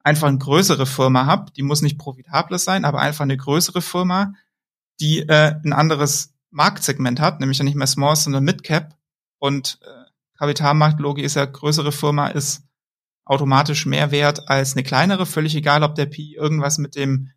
[0.05, 1.51] einfach eine größere Firma habe.
[1.53, 4.35] Die muss nicht profitabler sein, aber einfach eine größere Firma,
[5.01, 8.97] die äh, ein anderes Marktsegment hat, nämlich ja nicht mehr Small, sondern Midcap.
[9.39, 12.68] Und äh, Kapitalmarktlogik ist ja, größere Firma ist
[13.29, 17.31] automatisch mehr wert als eine kleinere, völlig egal, ob der Pi irgendwas mit dem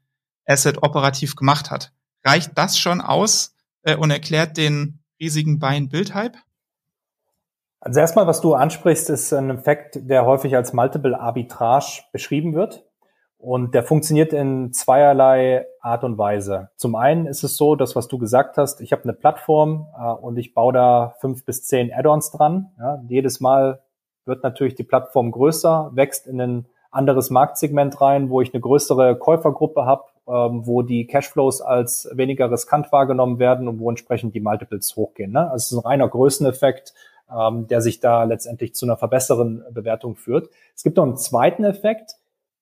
[0.46, 1.94] Asset operativ gemacht hat.
[2.24, 6.38] Reicht das schon aus, äh, und erklärt den riesigen Buy-and-Build-Hype?
[7.80, 12.86] Also erstmal, was du ansprichst, ist ein Effekt, der häufig als Multiple Arbitrage beschrieben wird.
[13.38, 16.70] Und der funktioniert in zweierlei Art und Weise.
[16.76, 20.12] Zum einen ist es so, dass was du gesagt hast, ich habe eine Plattform äh,
[20.12, 22.72] und ich baue da fünf bis zehn Add-ons dran.
[22.78, 23.82] Ja, jedes Mal
[24.26, 29.18] wird natürlich die Plattform größer, wächst in ein anderes Marktsegment rein, wo ich eine größere
[29.18, 34.40] Käufergruppe habe ähm, wo die Cashflows als weniger riskant wahrgenommen werden und wo entsprechend die
[34.40, 35.32] Multiples hochgehen.
[35.32, 35.50] Ne?
[35.52, 36.94] Also es ist ein reiner Größeneffekt,
[37.36, 40.50] ähm, der sich da letztendlich zu einer verbesserten Bewertung führt.
[40.76, 42.16] Es gibt noch einen zweiten Effekt,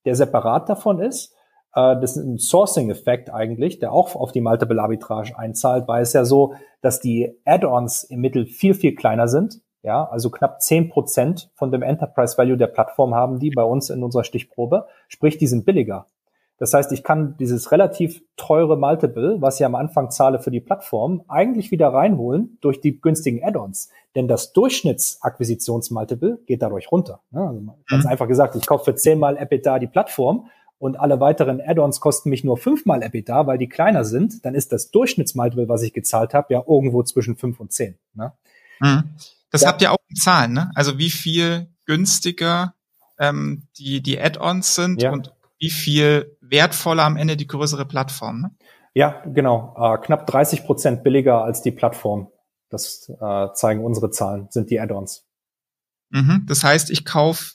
[0.05, 1.35] der separat davon ist.
[1.75, 6.13] Äh, das ist ein Sourcing-Effekt eigentlich, der auch auf die Multiple Arbitrage einzahlt, weil es
[6.13, 9.61] ja so, dass die Add-ons im Mittel viel, viel kleiner sind.
[9.81, 13.89] Ja, also knapp zehn Prozent von dem Enterprise Value der Plattform haben die bei uns
[13.89, 14.87] in unserer Stichprobe.
[15.07, 16.07] Sprich, die sind billiger.
[16.59, 20.59] Das heißt, ich kann dieses relativ teure Multiple, was ich am Anfang zahle für die
[20.59, 23.89] Plattform, eigentlich wieder reinholen durch die günstigen Add-ons.
[24.15, 27.21] Denn das Durchschnittsakquisitionsmultiple geht dadurch runter.
[27.31, 28.09] Also ganz mhm.
[28.09, 32.43] einfach gesagt, ich kaufe für zehnmal EBITDA die Plattform und alle weiteren Add-ons kosten mich
[32.43, 36.53] nur fünfmal EBITDA, weil die kleiner sind, dann ist das Durchschnittsmultiple, was ich gezahlt habe,
[36.53, 37.97] ja irgendwo zwischen fünf und zehn.
[38.13, 38.33] Ne?
[38.81, 39.03] Mhm.
[39.51, 39.69] Das ja.
[39.69, 40.71] habt ihr auch in Zahlen, ne?
[40.75, 42.75] Also wie viel günstiger
[43.17, 45.11] ähm, die, die Add-ons sind ja.
[45.11, 48.51] und wie viel wertvoller am Ende die größere Plattform, ne?
[48.93, 49.75] Ja, genau.
[49.77, 52.31] Äh, knapp 30 Prozent billiger als die Plattform.
[52.69, 55.25] Das äh, zeigen unsere Zahlen, sind die Add-ons.
[56.09, 56.45] Mhm.
[56.47, 57.53] Das heißt, ich kaufe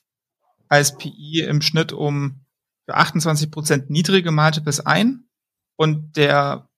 [0.69, 2.45] als PI im Schnitt um
[2.87, 5.25] 28 Prozent niedrige Multiples ein
[5.77, 6.69] und der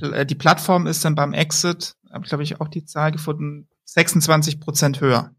[0.00, 3.68] äh, die Plattform ist dann beim Exit, habe ich glaube ich auch die Zahl gefunden,
[3.84, 5.30] 26 Prozent höher.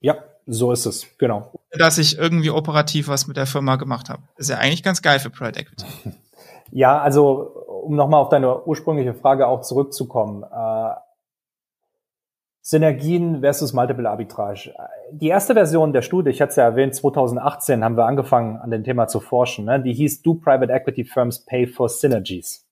[0.00, 0.16] Ja,
[0.46, 1.52] so ist es, genau.
[1.70, 4.22] Dass ich irgendwie operativ was mit der Firma gemacht habe.
[4.36, 5.86] Ist ja eigentlich ganz geil für Private Equity.
[6.70, 10.42] Ja, also um nochmal auf deine ursprüngliche Frage auch zurückzukommen.
[10.42, 10.94] Äh,
[12.62, 14.74] Synergien versus Multiple Arbitrage.
[15.12, 18.70] Die erste Version der Studie, ich hatte es ja erwähnt, 2018 haben wir angefangen an
[18.70, 19.66] dem Thema zu forschen.
[19.66, 19.82] Ne?
[19.82, 22.66] Die hieß Do Private Equity Firms Pay for Synergies?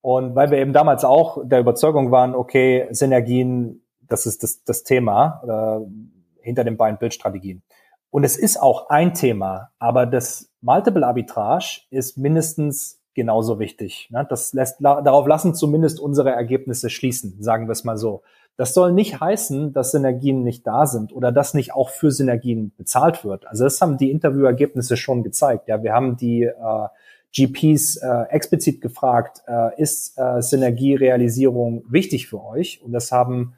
[0.00, 4.82] Und weil wir eben damals auch der Überzeugung waren, okay, Synergien, das ist das, das
[4.84, 5.42] Thema
[5.82, 7.62] äh, hinter den beiden Bildstrategien.
[8.10, 14.08] Und es ist auch ein Thema, aber das Multiple Arbitrage ist mindestens genauso wichtig.
[14.10, 14.26] Ne?
[14.28, 18.22] Das lässt, darauf lassen zumindest unsere Ergebnisse schließen, sagen wir es mal so.
[18.56, 22.72] Das soll nicht heißen, dass Synergien nicht da sind oder dass nicht auch für Synergien
[22.76, 23.46] bezahlt wird.
[23.46, 25.68] Also das haben die Interviewergebnisse schon gezeigt.
[25.68, 26.88] Ja, wir haben die äh,
[27.32, 32.80] GPs äh, explizit gefragt, äh, ist äh, Synergierealisierung wichtig für euch?
[32.82, 33.54] Und das haben,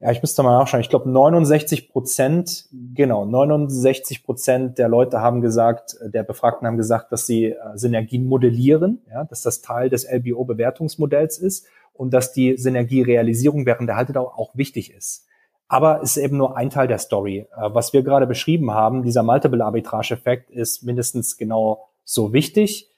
[0.00, 5.40] ja, ich müsste mal nachschauen, ich glaube 69 Prozent, genau, 69 Prozent der Leute haben
[5.40, 10.08] gesagt, der Befragten haben gesagt, dass sie äh, Synergien modellieren, ja, dass das Teil des
[10.08, 15.26] LBO-Bewertungsmodells ist und dass die Synergierealisierung während der Haltedauer auch wichtig ist.
[15.66, 17.48] Aber es ist eben nur ein Teil der Story.
[17.56, 22.88] Äh, was wir gerade beschrieben haben, dieser Multiple Arbitrage-Effekt ist mindestens genau so wichtig.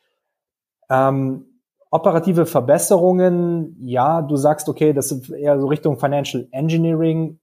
[0.90, 1.46] Ähm,
[1.90, 7.38] operative Verbesserungen, ja, du sagst, okay, das ist eher so Richtung Financial Engineering,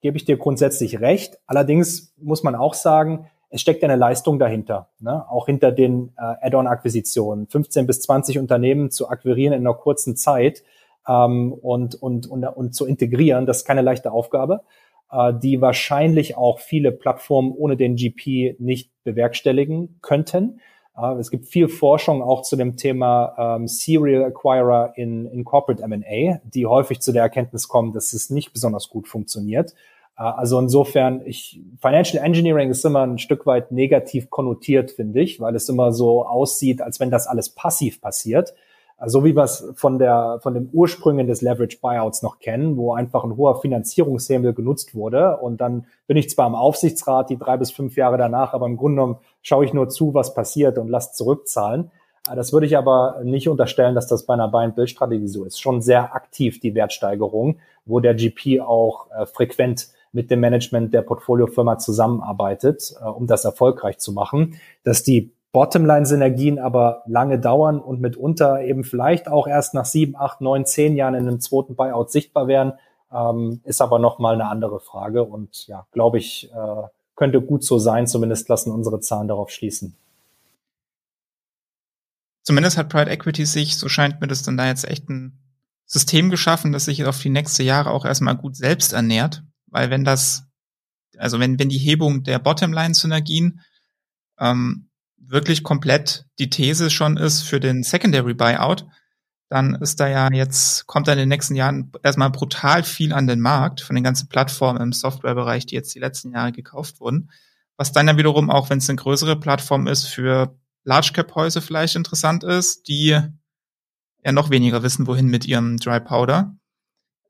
[0.00, 1.38] gebe ich dir grundsätzlich recht.
[1.46, 5.28] Allerdings muss man auch sagen, es steckt eine Leistung dahinter, ne?
[5.28, 7.48] auch hinter den äh, Add-on-Akquisitionen.
[7.48, 10.62] 15 bis 20 Unternehmen zu akquirieren in einer kurzen Zeit
[11.06, 14.62] ähm, und, und, und, und zu integrieren, das ist keine leichte Aufgabe,
[15.10, 20.60] äh, die wahrscheinlich auch viele Plattformen ohne den GP nicht bewerkstelligen könnten.
[21.18, 26.40] Es gibt viel Forschung auch zu dem Thema ähm, Serial Acquirer in, in Corporate M&A,
[26.44, 29.74] die häufig zu der Erkenntnis kommen, dass es nicht besonders gut funktioniert.
[30.18, 35.40] Äh, also insofern, ich, Financial Engineering ist immer ein Stück weit negativ konnotiert, finde ich,
[35.40, 38.54] weil es immer so aussieht, als wenn das alles passiv passiert.
[39.06, 42.92] So wie wir es von der, von den Ursprüngen des Leverage Buyouts noch kennen, wo
[42.92, 45.38] einfach ein hoher Finanzierungshebel genutzt wurde.
[45.38, 48.76] Und dann bin ich zwar im Aufsichtsrat die drei bis fünf Jahre danach, aber im
[48.76, 51.90] Grunde genommen schaue ich nur zu, was passiert und lasse zurückzahlen.
[52.34, 55.58] Das würde ich aber nicht unterstellen, dass das bei einer Buy-and-Build-Strategie so ist.
[55.58, 61.02] Schon sehr aktiv die Wertsteigerung, wo der GP auch äh, frequent mit dem Management der
[61.02, 64.60] Portfoliofirma zusammenarbeitet, äh, um das erfolgreich zu machen.
[64.84, 70.40] Dass die Bottomline-Synergien aber lange dauern und mitunter eben vielleicht auch erst nach sieben, acht,
[70.40, 72.74] neun, zehn Jahren in einem zweiten Buyout sichtbar werden,
[73.12, 76.82] ähm, ist aber nochmal eine andere Frage und ja, glaube ich, äh,
[77.16, 79.96] könnte gut so sein, zumindest lassen unsere Zahlen darauf schließen.
[82.42, 85.38] Zumindest hat Pride Equity sich, so scheint mir das dann da jetzt echt ein
[85.84, 90.04] System geschaffen, das sich auf die nächsten Jahre auch erstmal gut selbst ernährt, weil wenn
[90.04, 90.44] das,
[91.18, 93.60] also wenn, wenn die Hebung der Bottomline-Synergien
[94.38, 94.89] ähm,
[95.30, 98.86] wirklich komplett die These schon ist für den Secondary Buyout,
[99.48, 103.26] dann ist da ja jetzt, kommt da in den nächsten Jahren erstmal brutal viel an
[103.26, 107.30] den Markt von den ganzen Plattformen im Softwarebereich, die jetzt die letzten Jahre gekauft wurden.
[107.76, 111.62] Was dann ja wiederum, auch wenn es eine größere Plattform ist, für Large Cap Häuser
[111.62, 113.18] vielleicht interessant ist, die
[114.24, 116.54] ja noch weniger wissen, wohin mit ihrem Dry Powder.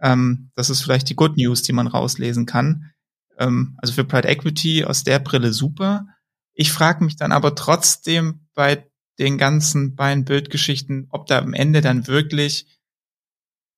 [0.00, 2.92] Ähm, das ist vielleicht die Good News, die man rauslesen kann.
[3.38, 6.06] Ähm, also für Pride Equity aus der Brille super.
[6.54, 11.80] Ich frage mich dann aber trotzdem bei den ganzen beiden Bildgeschichten, ob da am Ende
[11.80, 12.66] dann wirklich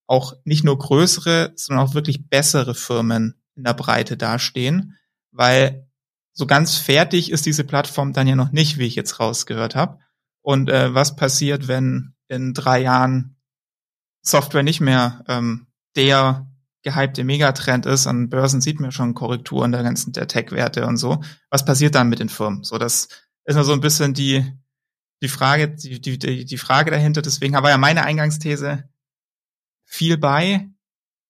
[0.06, 4.96] auch nicht nur größere, sondern auch wirklich bessere Firmen in der Breite dastehen,
[5.30, 5.88] weil
[6.32, 9.98] so ganz fertig ist diese Plattform dann ja noch nicht, wie ich jetzt rausgehört habe.
[10.40, 13.36] Und äh, was passiert, wenn in drei Jahren
[14.22, 16.51] Software nicht mehr ähm, der
[16.82, 18.06] gehypte Megatrend ist.
[18.06, 21.22] An Börsen sieht man schon Korrekturen der ganzen der Tech-Werte und so.
[21.50, 22.64] Was passiert dann mit den Firmen?
[22.64, 23.08] So, das
[23.44, 24.44] ist nur so ein bisschen die,
[25.22, 27.22] die Frage, die, die, die Frage dahinter.
[27.22, 28.88] Deswegen aber ja meine Eingangsthese
[29.84, 30.68] viel bei.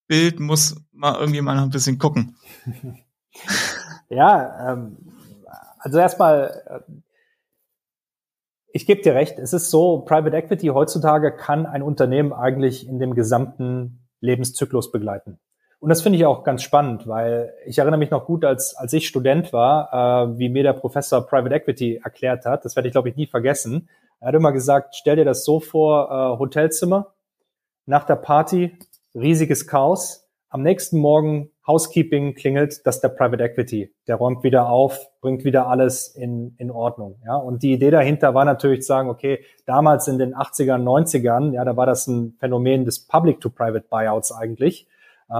[0.07, 2.37] Bild muss mal irgendwie mal noch ein bisschen gucken.
[4.09, 4.97] Ja, ähm,
[5.79, 6.83] also erstmal,
[8.71, 12.99] Ich gebe dir recht, es ist so, Private Equity heutzutage kann ein Unternehmen eigentlich in
[12.99, 15.37] dem gesamten Lebenszyklus begleiten.
[15.79, 18.93] Und das finde ich auch ganz spannend, weil ich erinnere mich noch gut, als, als
[18.93, 22.63] ich Student war, äh, wie mir der Professor Private Equity erklärt hat.
[22.63, 23.89] Das werde ich, glaube ich, nie vergessen.
[24.21, 27.13] Er hat immer gesagt, stell dir das so vor, äh, Hotelzimmer,
[27.85, 28.77] nach der Party,
[29.13, 33.93] riesiges Chaos, am nächsten Morgen Housekeeping klingelt, das ist der Private Equity.
[34.07, 37.15] Der räumt wieder auf, bringt wieder alles in, in Ordnung.
[37.25, 41.53] Ja, und die Idee dahinter war natürlich zu sagen, okay, damals in den 80ern, 90ern,
[41.53, 44.87] ja, da war das ein Phänomen des Public-to-Private Buyouts eigentlich.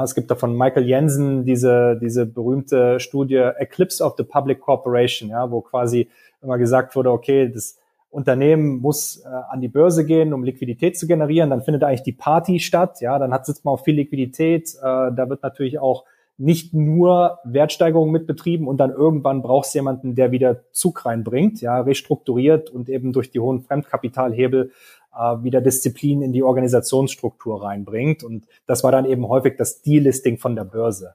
[0.03, 5.30] Es gibt da von Michael Jensen diese, diese berühmte Studie Eclipse of the Public Corporation,
[5.30, 6.09] ja, wo quasi
[6.41, 7.78] immer gesagt wurde, okay, das
[8.09, 12.13] Unternehmen muss äh, an die Börse gehen, um Liquidität zu generieren, dann findet eigentlich die
[12.13, 16.05] Party statt, ja, dann hat sitzt man auf viel Liquidität, äh, da wird natürlich auch
[16.38, 21.79] nicht nur Wertsteigerungen mitbetrieben und dann irgendwann brauchst du jemanden, der wieder Zug reinbringt, ja,
[21.79, 24.71] restrukturiert und eben durch die hohen Fremdkapitalhebel
[25.15, 28.23] äh, wieder Disziplin in die Organisationsstruktur reinbringt.
[28.23, 31.13] Und das war dann eben häufig das Delisting von der Börse.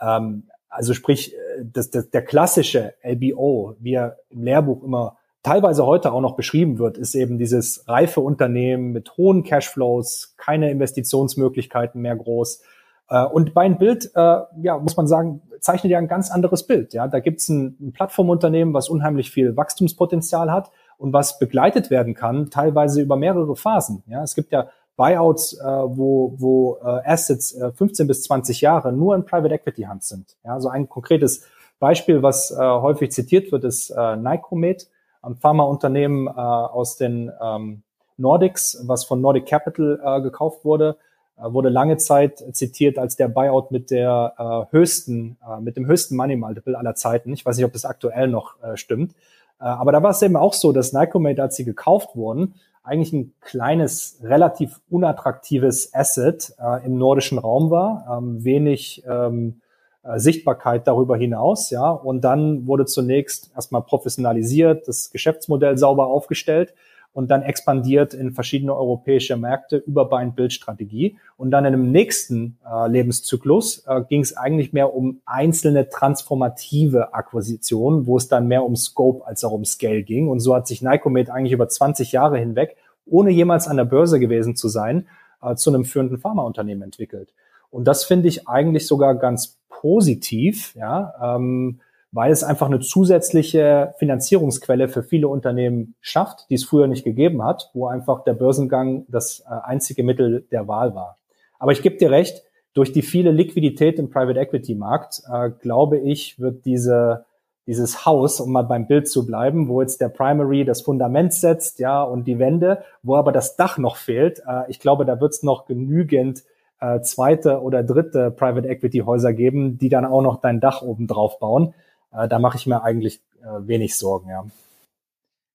[0.00, 5.86] Ähm, also sprich, äh, das, das, der klassische LBO, wie er im Lehrbuch immer teilweise
[5.86, 12.02] heute auch noch beschrieben wird, ist eben dieses reife Unternehmen mit hohen Cashflows, keine Investitionsmöglichkeiten
[12.02, 12.62] mehr groß,
[13.08, 16.92] und bei ein Bild, äh, ja, muss man sagen, zeichnet ja ein ganz anderes Bild.
[16.92, 22.14] Ja, da gibt's ein, ein Plattformunternehmen, was unheimlich viel Wachstumspotenzial hat und was begleitet werden
[22.14, 24.02] kann, teilweise über mehrere Phasen.
[24.06, 28.92] Ja, es gibt ja Buyouts, äh, wo, wo äh, Assets äh, 15 bis 20 Jahre
[28.92, 30.36] nur in Private Equity Hand sind.
[30.44, 31.44] Ja, so ein konkretes
[31.78, 34.88] Beispiel, was äh, häufig zitiert wird, ist äh, Nycomed,
[35.22, 37.82] ein Pharmaunternehmen äh, aus den ähm,
[38.16, 43.28] Nordics, was von Nordic Capital äh, gekauft wurde äh, wurde lange Zeit zitiert als der
[43.28, 47.32] Buyout mit der äh, höchsten, äh, mit dem höchsten Money Multiple aller Zeiten.
[47.32, 49.12] Ich weiß nicht, ob das aktuell noch äh, stimmt.
[49.60, 53.12] Äh, aber da war es eben auch so, dass Nycomate, als sie gekauft wurden, eigentlich
[53.12, 59.60] ein kleines, relativ unattraktives Asset äh, im nordischen Raum war, ähm, wenig ähm,
[60.04, 61.90] äh, Sichtbarkeit darüber hinaus, ja.
[61.90, 66.74] Und dann wurde zunächst erstmal professionalisiert, das Geschäftsmodell sauber aufgestellt
[67.16, 71.16] und dann expandiert in verschiedene europäische Märkte über Buy-and-Build-Strategie.
[71.38, 77.14] Und dann in dem nächsten äh, Lebenszyklus äh, ging es eigentlich mehr um einzelne transformative
[77.14, 80.28] Akquisitionen, wo es dann mehr um Scope als auch um Scale ging.
[80.28, 84.20] Und so hat sich Nycomed eigentlich über 20 Jahre hinweg, ohne jemals an der Börse
[84.20, 85.06] gewesen zu sein,
[85.40, 87.32] äh, zu einem führenden Pharmaunternehmen entwickelt.
[87.70, 91.80] Und das finde ich eigentlich sogar ganz positiv, ja, ähm,
[92.16, 97.44] weil es einfach eine zusätzliche Finanzierungsquelle für viele Unternehmen schafft, die es früher nicht gegeben
[97.44, 101.18] hat, wo einfach der Börsengang das äh, einzige Mittel der Wahl war.
[101.58, 102.42] Aber ich gebe dir recht,
[102.72, 107.26] durch die viele Liquidität im Private Equity Markt, äh, glaube ich, wird diese,
[107.66, 111.80] dieses Haus, um mal beim Bild zu bleiben, wo jetzt der Primary das Fundament setzt,
[111.80, 115.34] ja, und die Wände, wo aber das Dach noch fehlt, äh, ich glaube, da wird
[115.34, 116.44] es noch genügend
[116.80, 121.06] äh, zweite oder dritte Private Equity Häuser geben, die dann auch noch dein Dach oben
[121.06, 121.74] drauf bauen.
[122.12, 124.46] Äh, da mache ich mir eigentlich äh, wenig Sorgen, ja.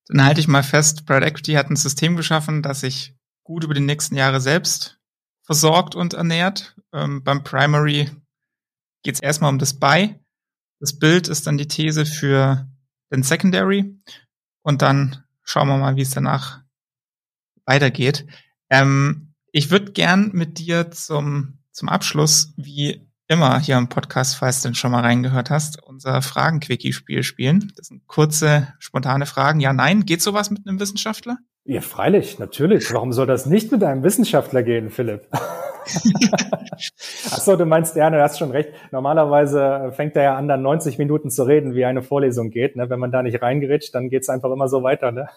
[0.07, 3.73] Dann halte ich mal fest, Private Equity hat ein System geschaffen, das sich gut über
[3.73, 4.99] die nächsten Jahre selbst
[5.43, 6.75] versorgt und ernährt.
[6.93, 8.09] Ähm, beim Primary
[9.03, 10.19] geht es erstmal um das Buy.
[10.79, 12.67] Das Bild ist dann die These für
[13.11, 13.95] den Secondary.
[14.63, 16.61] Und dann schauen wir mal, wie es danach
[17.65, 18.25] weitergeht.
[18.69, 24.61] Ähm, ich würde gern mit dir zum, zum Abschluss, wie immer hier im Podcast, falls
[24.61, 27.71] du denn schon mal reingehört hast, unser Fragen-Quickie-Spiel spielen.
[27.77, 29.61] Das sind kurze, spontane Fragen.
[29.61, 30.05] Ja, nein.
[30.05, 31.37] Geht sowas mit einem Wissenschaftler?
[31.63, 32.93] Ja, freilich, natürlich.
[32.93, 35.29] Warum soll das nicht mit einem Wissenschaftler gehen, Philipp?
[37.31, 38.69] Ach so, du meinst, ja, du hast schon recht.
[38.91, 42.75] Normalerweise fängt er ja an, dann 90 Minuten zu reden, wie eine Vorlesung geht.
[42.75, 42.89] Ne?
[42.89, 45.13] Wenn man da nicht reingerätscht, dann geht's einfach immer so weiter.
[45.13, 45.29] Ne?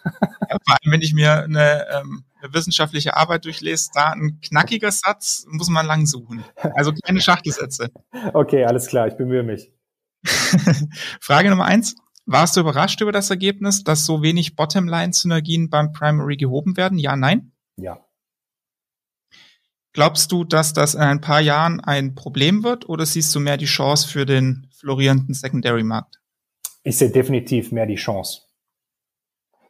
[0.50, 4.90] Ja, vor allem, wenn ich mir eine, ähm, eine wissenschaftliche Arbeit durchlese, da ein knackiger
[4.90, 6.44] Satz, muss man lang suchen.
[6.74, 7.90] Also keine Schachtelsätze.
[8.32, 9.72] Okay, alles klar, ich bemühe mich.
[11.20, 11.94] Frage Nummer eins.
[12.26, 16.98] Warst du überrascht über das Ergebnis, dass so wenig Bottomline-Synergien beim Primary gehoben werden?
[16.98, 17.52] Ja, nein?
[17.76, 18.04] Ja.
[19.92, 23.56] Glaubst du, dass das in ein paar Jahren ein Problem wird oder siehst du mehr
[23.56, 26.20] die Chance für den florierenden Secondary-Markt?
[26.82, 28.42] Ich sehe definitiv mehr die Chance.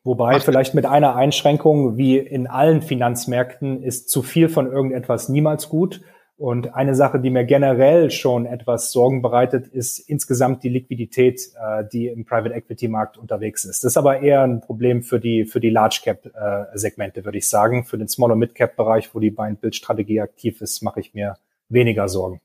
[0.05, 0.43] Wobei Ach.
[0.43, 6.03] vielleicht mit einer Einschränkung, wie in allen Finanzmärkten, ist zu viel von irgendetwas niemals gut.
[6.37, 11.85] Und eine Sache, die mir generell schon etwas Sorgen bereitet, ist insgesamt die Liquidität, äh,
[11.91, 13.85] die im Private Equity Markt unterwegs ist.
[13.85, 17.39] Das ist aber eher ein Problem für die, für die Large Cap äh, Segmente, würde
[17.39, 17.85] ich sagen.
[17.85, 20.83] Für den Small und Mid Cap Bereich, wo die Buy and Build Strategie aktiv ist,
[20.83, 21.37] mache ich mir
[21.69, 22.41] weniger Sorgen.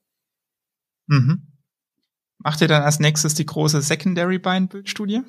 [1.08, 1.48] Mhm.
[2.38, 5.24] Macht ihr dann als nächstes die große Secondary Buy and Build Studie?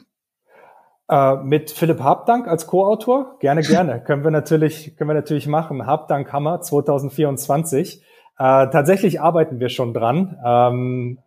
[1.10, 3.36] Äh, mit Philipp Habdank als Co-Autor?
[3.40, 4.00] Gerne, gerne.
[4.02, 5.84] können wir natürlich, können wir natürlich machen.
[5.84, 8.00] Habdank Hammer 2024.
[8.00, 8.02] Äh,
[8.38, 10.38] tatsächlich arbeiten wir schon dran.
[10.44, 11.18] Ähm,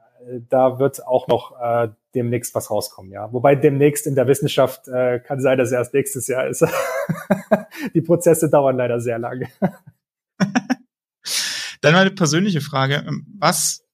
[0.49, 3.31] da wird auch noch äh, demnächst was rauskommen, ja.
[3.33, 6.65] Wobei demnächst in der Wissenschaft äh, kann sein, dass erst nächstes Jahr ist.
[7.93, 9.49] Die Prozesse dauern leider sehr lange.
[11.81, 13.05] Dann meine persönliche Frage.
[13.37, 13.85] Was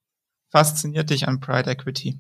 [0.52, 2.20] fasziniert dich an Pride Equity?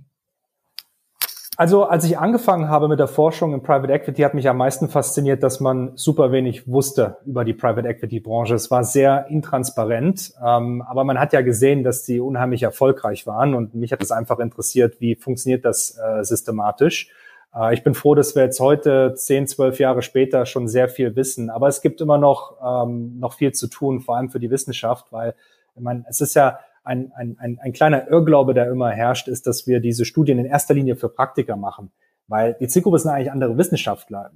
[1.59, 4.87] Also als ich angefangen habe mit der Forschung in Private Equity, hat mich am meisten
[4.87, 8.55] fasziniert, dass man super wenig wusste über die Private Equity Branche.
[8.55, 13.55] Es war sehr intransparent, ähm, aber man hat ja gesehen, dass die unheimlich erfolgreich waren
[13.55, 17.09] und mich hat es einfach interessiert, wie funktioniert das äh, systematisch.
[17.53, 21.17] Äh, ich bin froh, dass wir jetzt heute, zehn, zwölf Jahre später, schon sehr viel
[21.17, 21.49] wissen.
[21.49, 25.11] Aber es gibt immer noch, ähm, noch viel zu tun, vor allem für die Wissenschaft,
[25.11, 25.35] weil
[25.75, 29.45] ich meine, es ist ja ein, ein, ein, ein kleiner Irrglaube, der immer herrscht, ist,
[29.45, 31.91] dass wir diese Studien in erster Linie für Praktiker machen.
[32.27, 34.31] Weil die Zielgruppe sind eigentlich andere Wissenschaftler.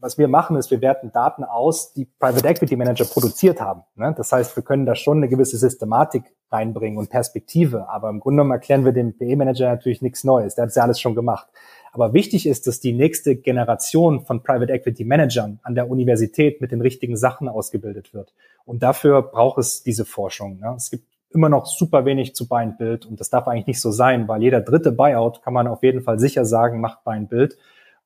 [0.00, 3.82] Was wir machen, ist, wir werten Daten aus, die Private Equity Manager produziert haben.
[3.96, 4.14] Ne?
[4.16, 7.88] Das heißt, wir können da schon eine gewisse Systematik reinbringen und Perspektive.
[7.90, 10.54] Aber im Grunde genommen erklären wir dem PE-Manager natürlich nichts Neues.
[10.54, 11.48] Der hat ja alles schon gemacht.
[11.92, 16.72] Aber wichtig ist, dass die nächste Generation von Private Equity Managern an der Universität mit
[16.72, 18.32] den richtigen Sachen ausgebildet wird.
[18.64, 20.60] Und dafür braucht es diese Forschung.
[20.60, 20.74] Ne?
[20.76, 24.28] Es gibt immer noch super wenig zu Build und das darf eigentlich nicht so sein,
[24.28, 27.56] weil jeder dritte Buyout kann man auf jeden Fall sicher sagen, macht Build.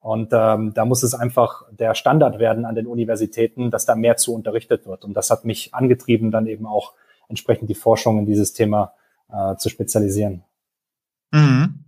[0.00, 4.16] Und ähm, da muss es einfach der Standard werden an den Universitäten, dass da mehr
[4.16, 5.04] zu unterrichtet wird.
[5.04, 6.94] Und das hat mich angetrieben, dann eben auch
[7.28, 8.94] entsprechend die Forschung in dieses Thema
[9.32, 10.42] äh, zu spezialisieren.
[11.30, 11.84] Mhm.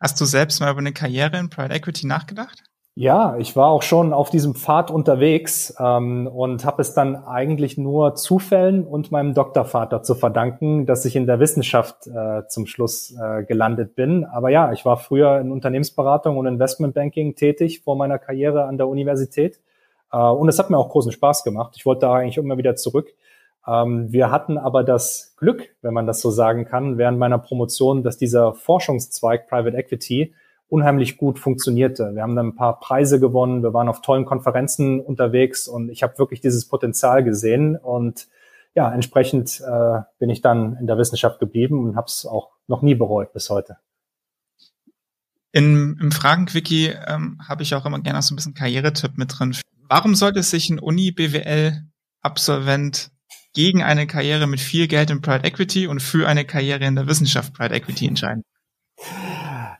[0.00, 2.64] Hast du selbst mal über eine Karriere in Private Equity nachgedacht?
[2.94, 7.78] Ja, ich war auch schon auf diesem Pfad unterwegs ähm, und habe es dann eigentlich
[7.78, 13.16] nur Zufällen und meinem Doktorvater zu verdanken, dass ich in der Wissenschaft äh, zum Schluss
[13.18, 14.26] äh, gelandet bin.
[14.26, 18.88] Aber ja, ich war früher in Unternehmensberatung und Investmentbanking tätig vor meiner Karriere an der
[18.88, 19.58] Universität
[20.12, 21.72] äh, und es hat mir auch großen Spaß gemacht.
[21.78, 23.08] Ich wollte da eigentlich immer wieder zurück.
[23.66, 28.02] Ähm, wir hatten aber das Glück, wenn man das so sagen kann, während meiner Promotion,
[28.02, 30.34] dass dieser Forschungszweig Private Equity
[30.72, 32.14] unheimlich gut funktionierte.
[32.14, 36.02] Wir haben dann ein paar Preise gewonnen, wir waren auf tollen Konferenzen unterwegs und ich
[36.02, 38.26] habe wirklich dieses Potenzial gesehen und
[38.74, 42.80] ja, entsprechend äh, bin ich dann in der Wissenschaft geblieben und habe es auch noch
[42.80, 43.76] nie bereut bis heute.
[45.52, 49.54] In, Im Fragenquickie ähm, habe ich auch immer gerne so ein bisschen Karrieretipp mit drin.
[49.90, 53.10] Warum sollte sich ein Uni-BWL-Absolvent
[53.52, 57.06] gegen eine Karriere mit viel Geld in Private Equity und für eine Karriere in der
[57.06, 58.42] Wissenschaft Private Equity entscheiden?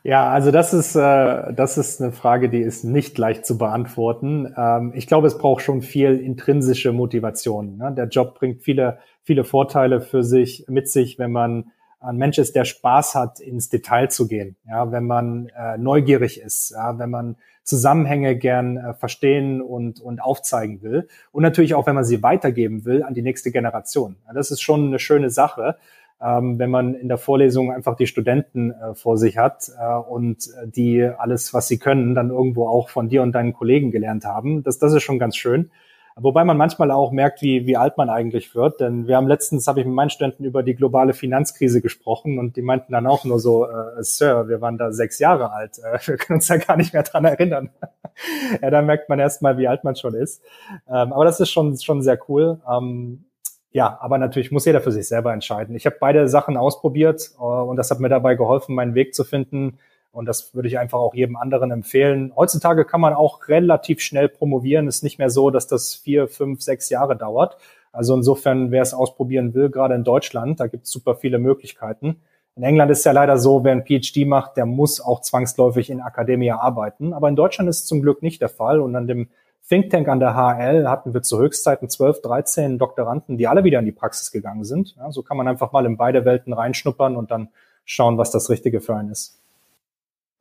[0.05, 4.53] Ja, also das ist, äh, das ist eine Frage, die ist nicht leicht zu beantworten.
[4.57, 7.77] Ähm, ich glaube, es braucht schon viel intrinsische Motivation.
[7.77, 7.93] Ne?
[7.95, 12.53] Der Job bringt viele, viele Vorteile für sich, mit sich, wenn man ein Mensch ist,
[12.53, 14.57] der Spaß hat, ins Detail zu gehen.
[14.67, 20.21] Ja, wenn man äh, neugierig ist, ja, wenn man Zusammenhänge gern äh, verstehen und, und
[20.21, 21.07] aufzeigen will.
[21.31, 24.17] Und natürlich auch, wenn man sie weitergeben will an die nächste Generation.
[24.27, 25.77] Ja, das ist schon eine schöne Sache
[26.25, 31.03] wenn man in der Vorlesung einfach die Studenten äh, vor sich hat äh, und die
[31.03, 34.63] alles, was sie können, dann irgendwo auch von dir und deinen Kollegen gelernt haben.
[34.63, 35.69] Das, das ist schon ganz schön.
[36.15, 38.79] Wobei man manchmal auch merkt, wie, wie alt man eigentlich wird.
[38.79, 42.55] Denn wir haben letztens, habe ich mit meinen Studenten über die globale Finanzkrise gesprochen und
[42.55, 45.79] die meinten dann auch nur so, äh, Sir, wir waren da sechs Jahre alt.
[45.79, 47.71] Äh, wir können uns da gar nicht mehr dran erinnern.
[48.61, 50.43] ja, da merkt man erst mal, wie alt man schon ist.
[50.87, 52.61] Ähm, aber das ist schon, schon sehr cool.
[52.69, 53.25] Ähm,
[53.73, 55.75] ja, aber natürlich muss jeder für sich selber entscheiden.
[55.75, 59.23] Ich habe beide Sachen ausprobiert äh, und das hat mir dabei geholfen, meinen Weg zu
[59.23, 59.79] finden.
[60.11, 62.31] Und das würde ich einfach auch jedem anderen empfehlen.
[62.35, 64.87] Heutzutage kann man auch relativ schnell promovieren.
[64.87, 67.57] Es ist nicht mehr so, dass das vier, fünf, sechs Jahre dauert.
[67.91, 72.21] Also insofern, wer es ausprobieren will, gerade in Deutschland, da gibt es super viele Möglichkeiten.
[72.55, 75.99] In England ist ja leider so, wer ein PhD macht, der muss auch zwangsläufig in
[75.99, 77.11] Akademie arbeiten.
[77.13, 78.81] Aber in Deutschland ist es zum Glück nicht der Fall.
[78.81, 79.29] Und an dem
[79.67, 83.79] Think Tank an der HL hatten wir zu Höchstzeiten 12, 13 Doktoranden, die alle wieder
[83.79, 84.95] in die Praxis gegangen sind.
[84.97, 87.49] Ja, so kann man einfach mal in beide Welten reinschnuppern und dann
[87.85, 89.39] schauen, was das Richtige für einen ist.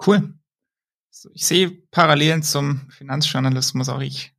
[0.05, 0.35] Cool.
[1.35, 4.35] Ich sehe Parallelen zum Finanzjournalismus auch ich.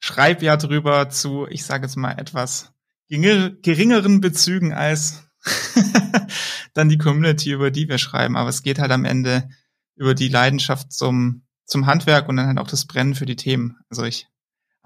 [0.00, 2.72] Schreibe ja drüber zu, ich sage jetzt mal, etwas
[3.08, 5.22] geringeren Bezügen als
[6.74, 8.36] dann die Community, über die wir schreiben.
[8.36, 9.48] Aber es geht halt am Ende
[9.94, 11.42] über die Leidenschaft zum
[11.72, 13.78] zum Handwerk und dann halt auch das Brennen für die Themen.
[13.90, 14.28] Also ich,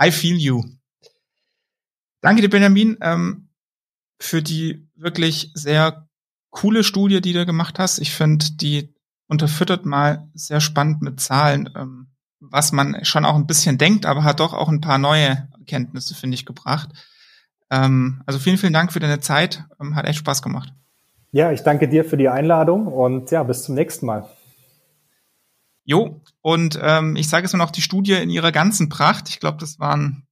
[0.02, 0.64] I feel you.
[2.22, 3.48] Danke dir, Benjamin, ähm,
[4.18, 6.08] für die wirklich sehr
[6.50, 7.98] coole Studie, die du gemacht hast.
[7.98, 8.94] Ich finde, die
[9.28, 12.06] unterfüttert mal sehr spannend mit Zahlen, ähm,
[12.40, 16.14] was man schon auch ein bisschen denkt, aber hat doch auch ein paar neue Erkenntnisse,
[16.14, 16.90] finde ich, gebracht.
[17.70, 19.64] Ähm, also vielen, vielen Dank für deine Zeit.
[19.80, 20.72] Ähm, hat echt Spaß gemacht.
[21.32, 24.28] Ja, ich danke dir für die Einladung und ja, bis zum nächsten Mal.
[25.88, 29.38] Jo, und ähm, ich sage es nur noch, die Studie in ihrer ganzen Pracht, ich
[29.38, 30.26] glaube, das waren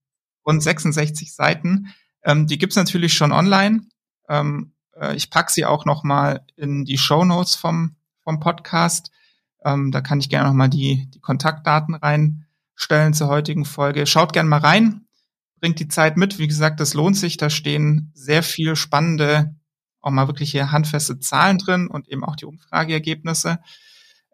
[0.44, 1.94] rund 66 Seiten,
[2.24, 3.82] ähm, die gibt's natürlich schon online.
[4.28, 7.94] Ähm, äh, ich pack sie auch noch mal in die Show Notes vom,
[8.24, 9.12] vom Podcast.
[9.64, 14.06] Ähm, da kann ich gerne noch mal die, die Kontaktdaten reinstellen zur heutigen Folge.
[14.06, 15.06] Schaut gerne mal rein,
[15.60, 16.40] bringt die Zeit mit.
[16.40, 17.36] Wie gesagt, das lohnt sich.
[17.36, 19.54] Da stehen sehr viel spannende,
[20.00, 23.60] auch mal wirklich hier handfeste Zahlen drin und eben auch die Umfrageergebnisse.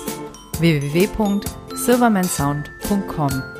[0.59, 3.54] www.silvermansound.com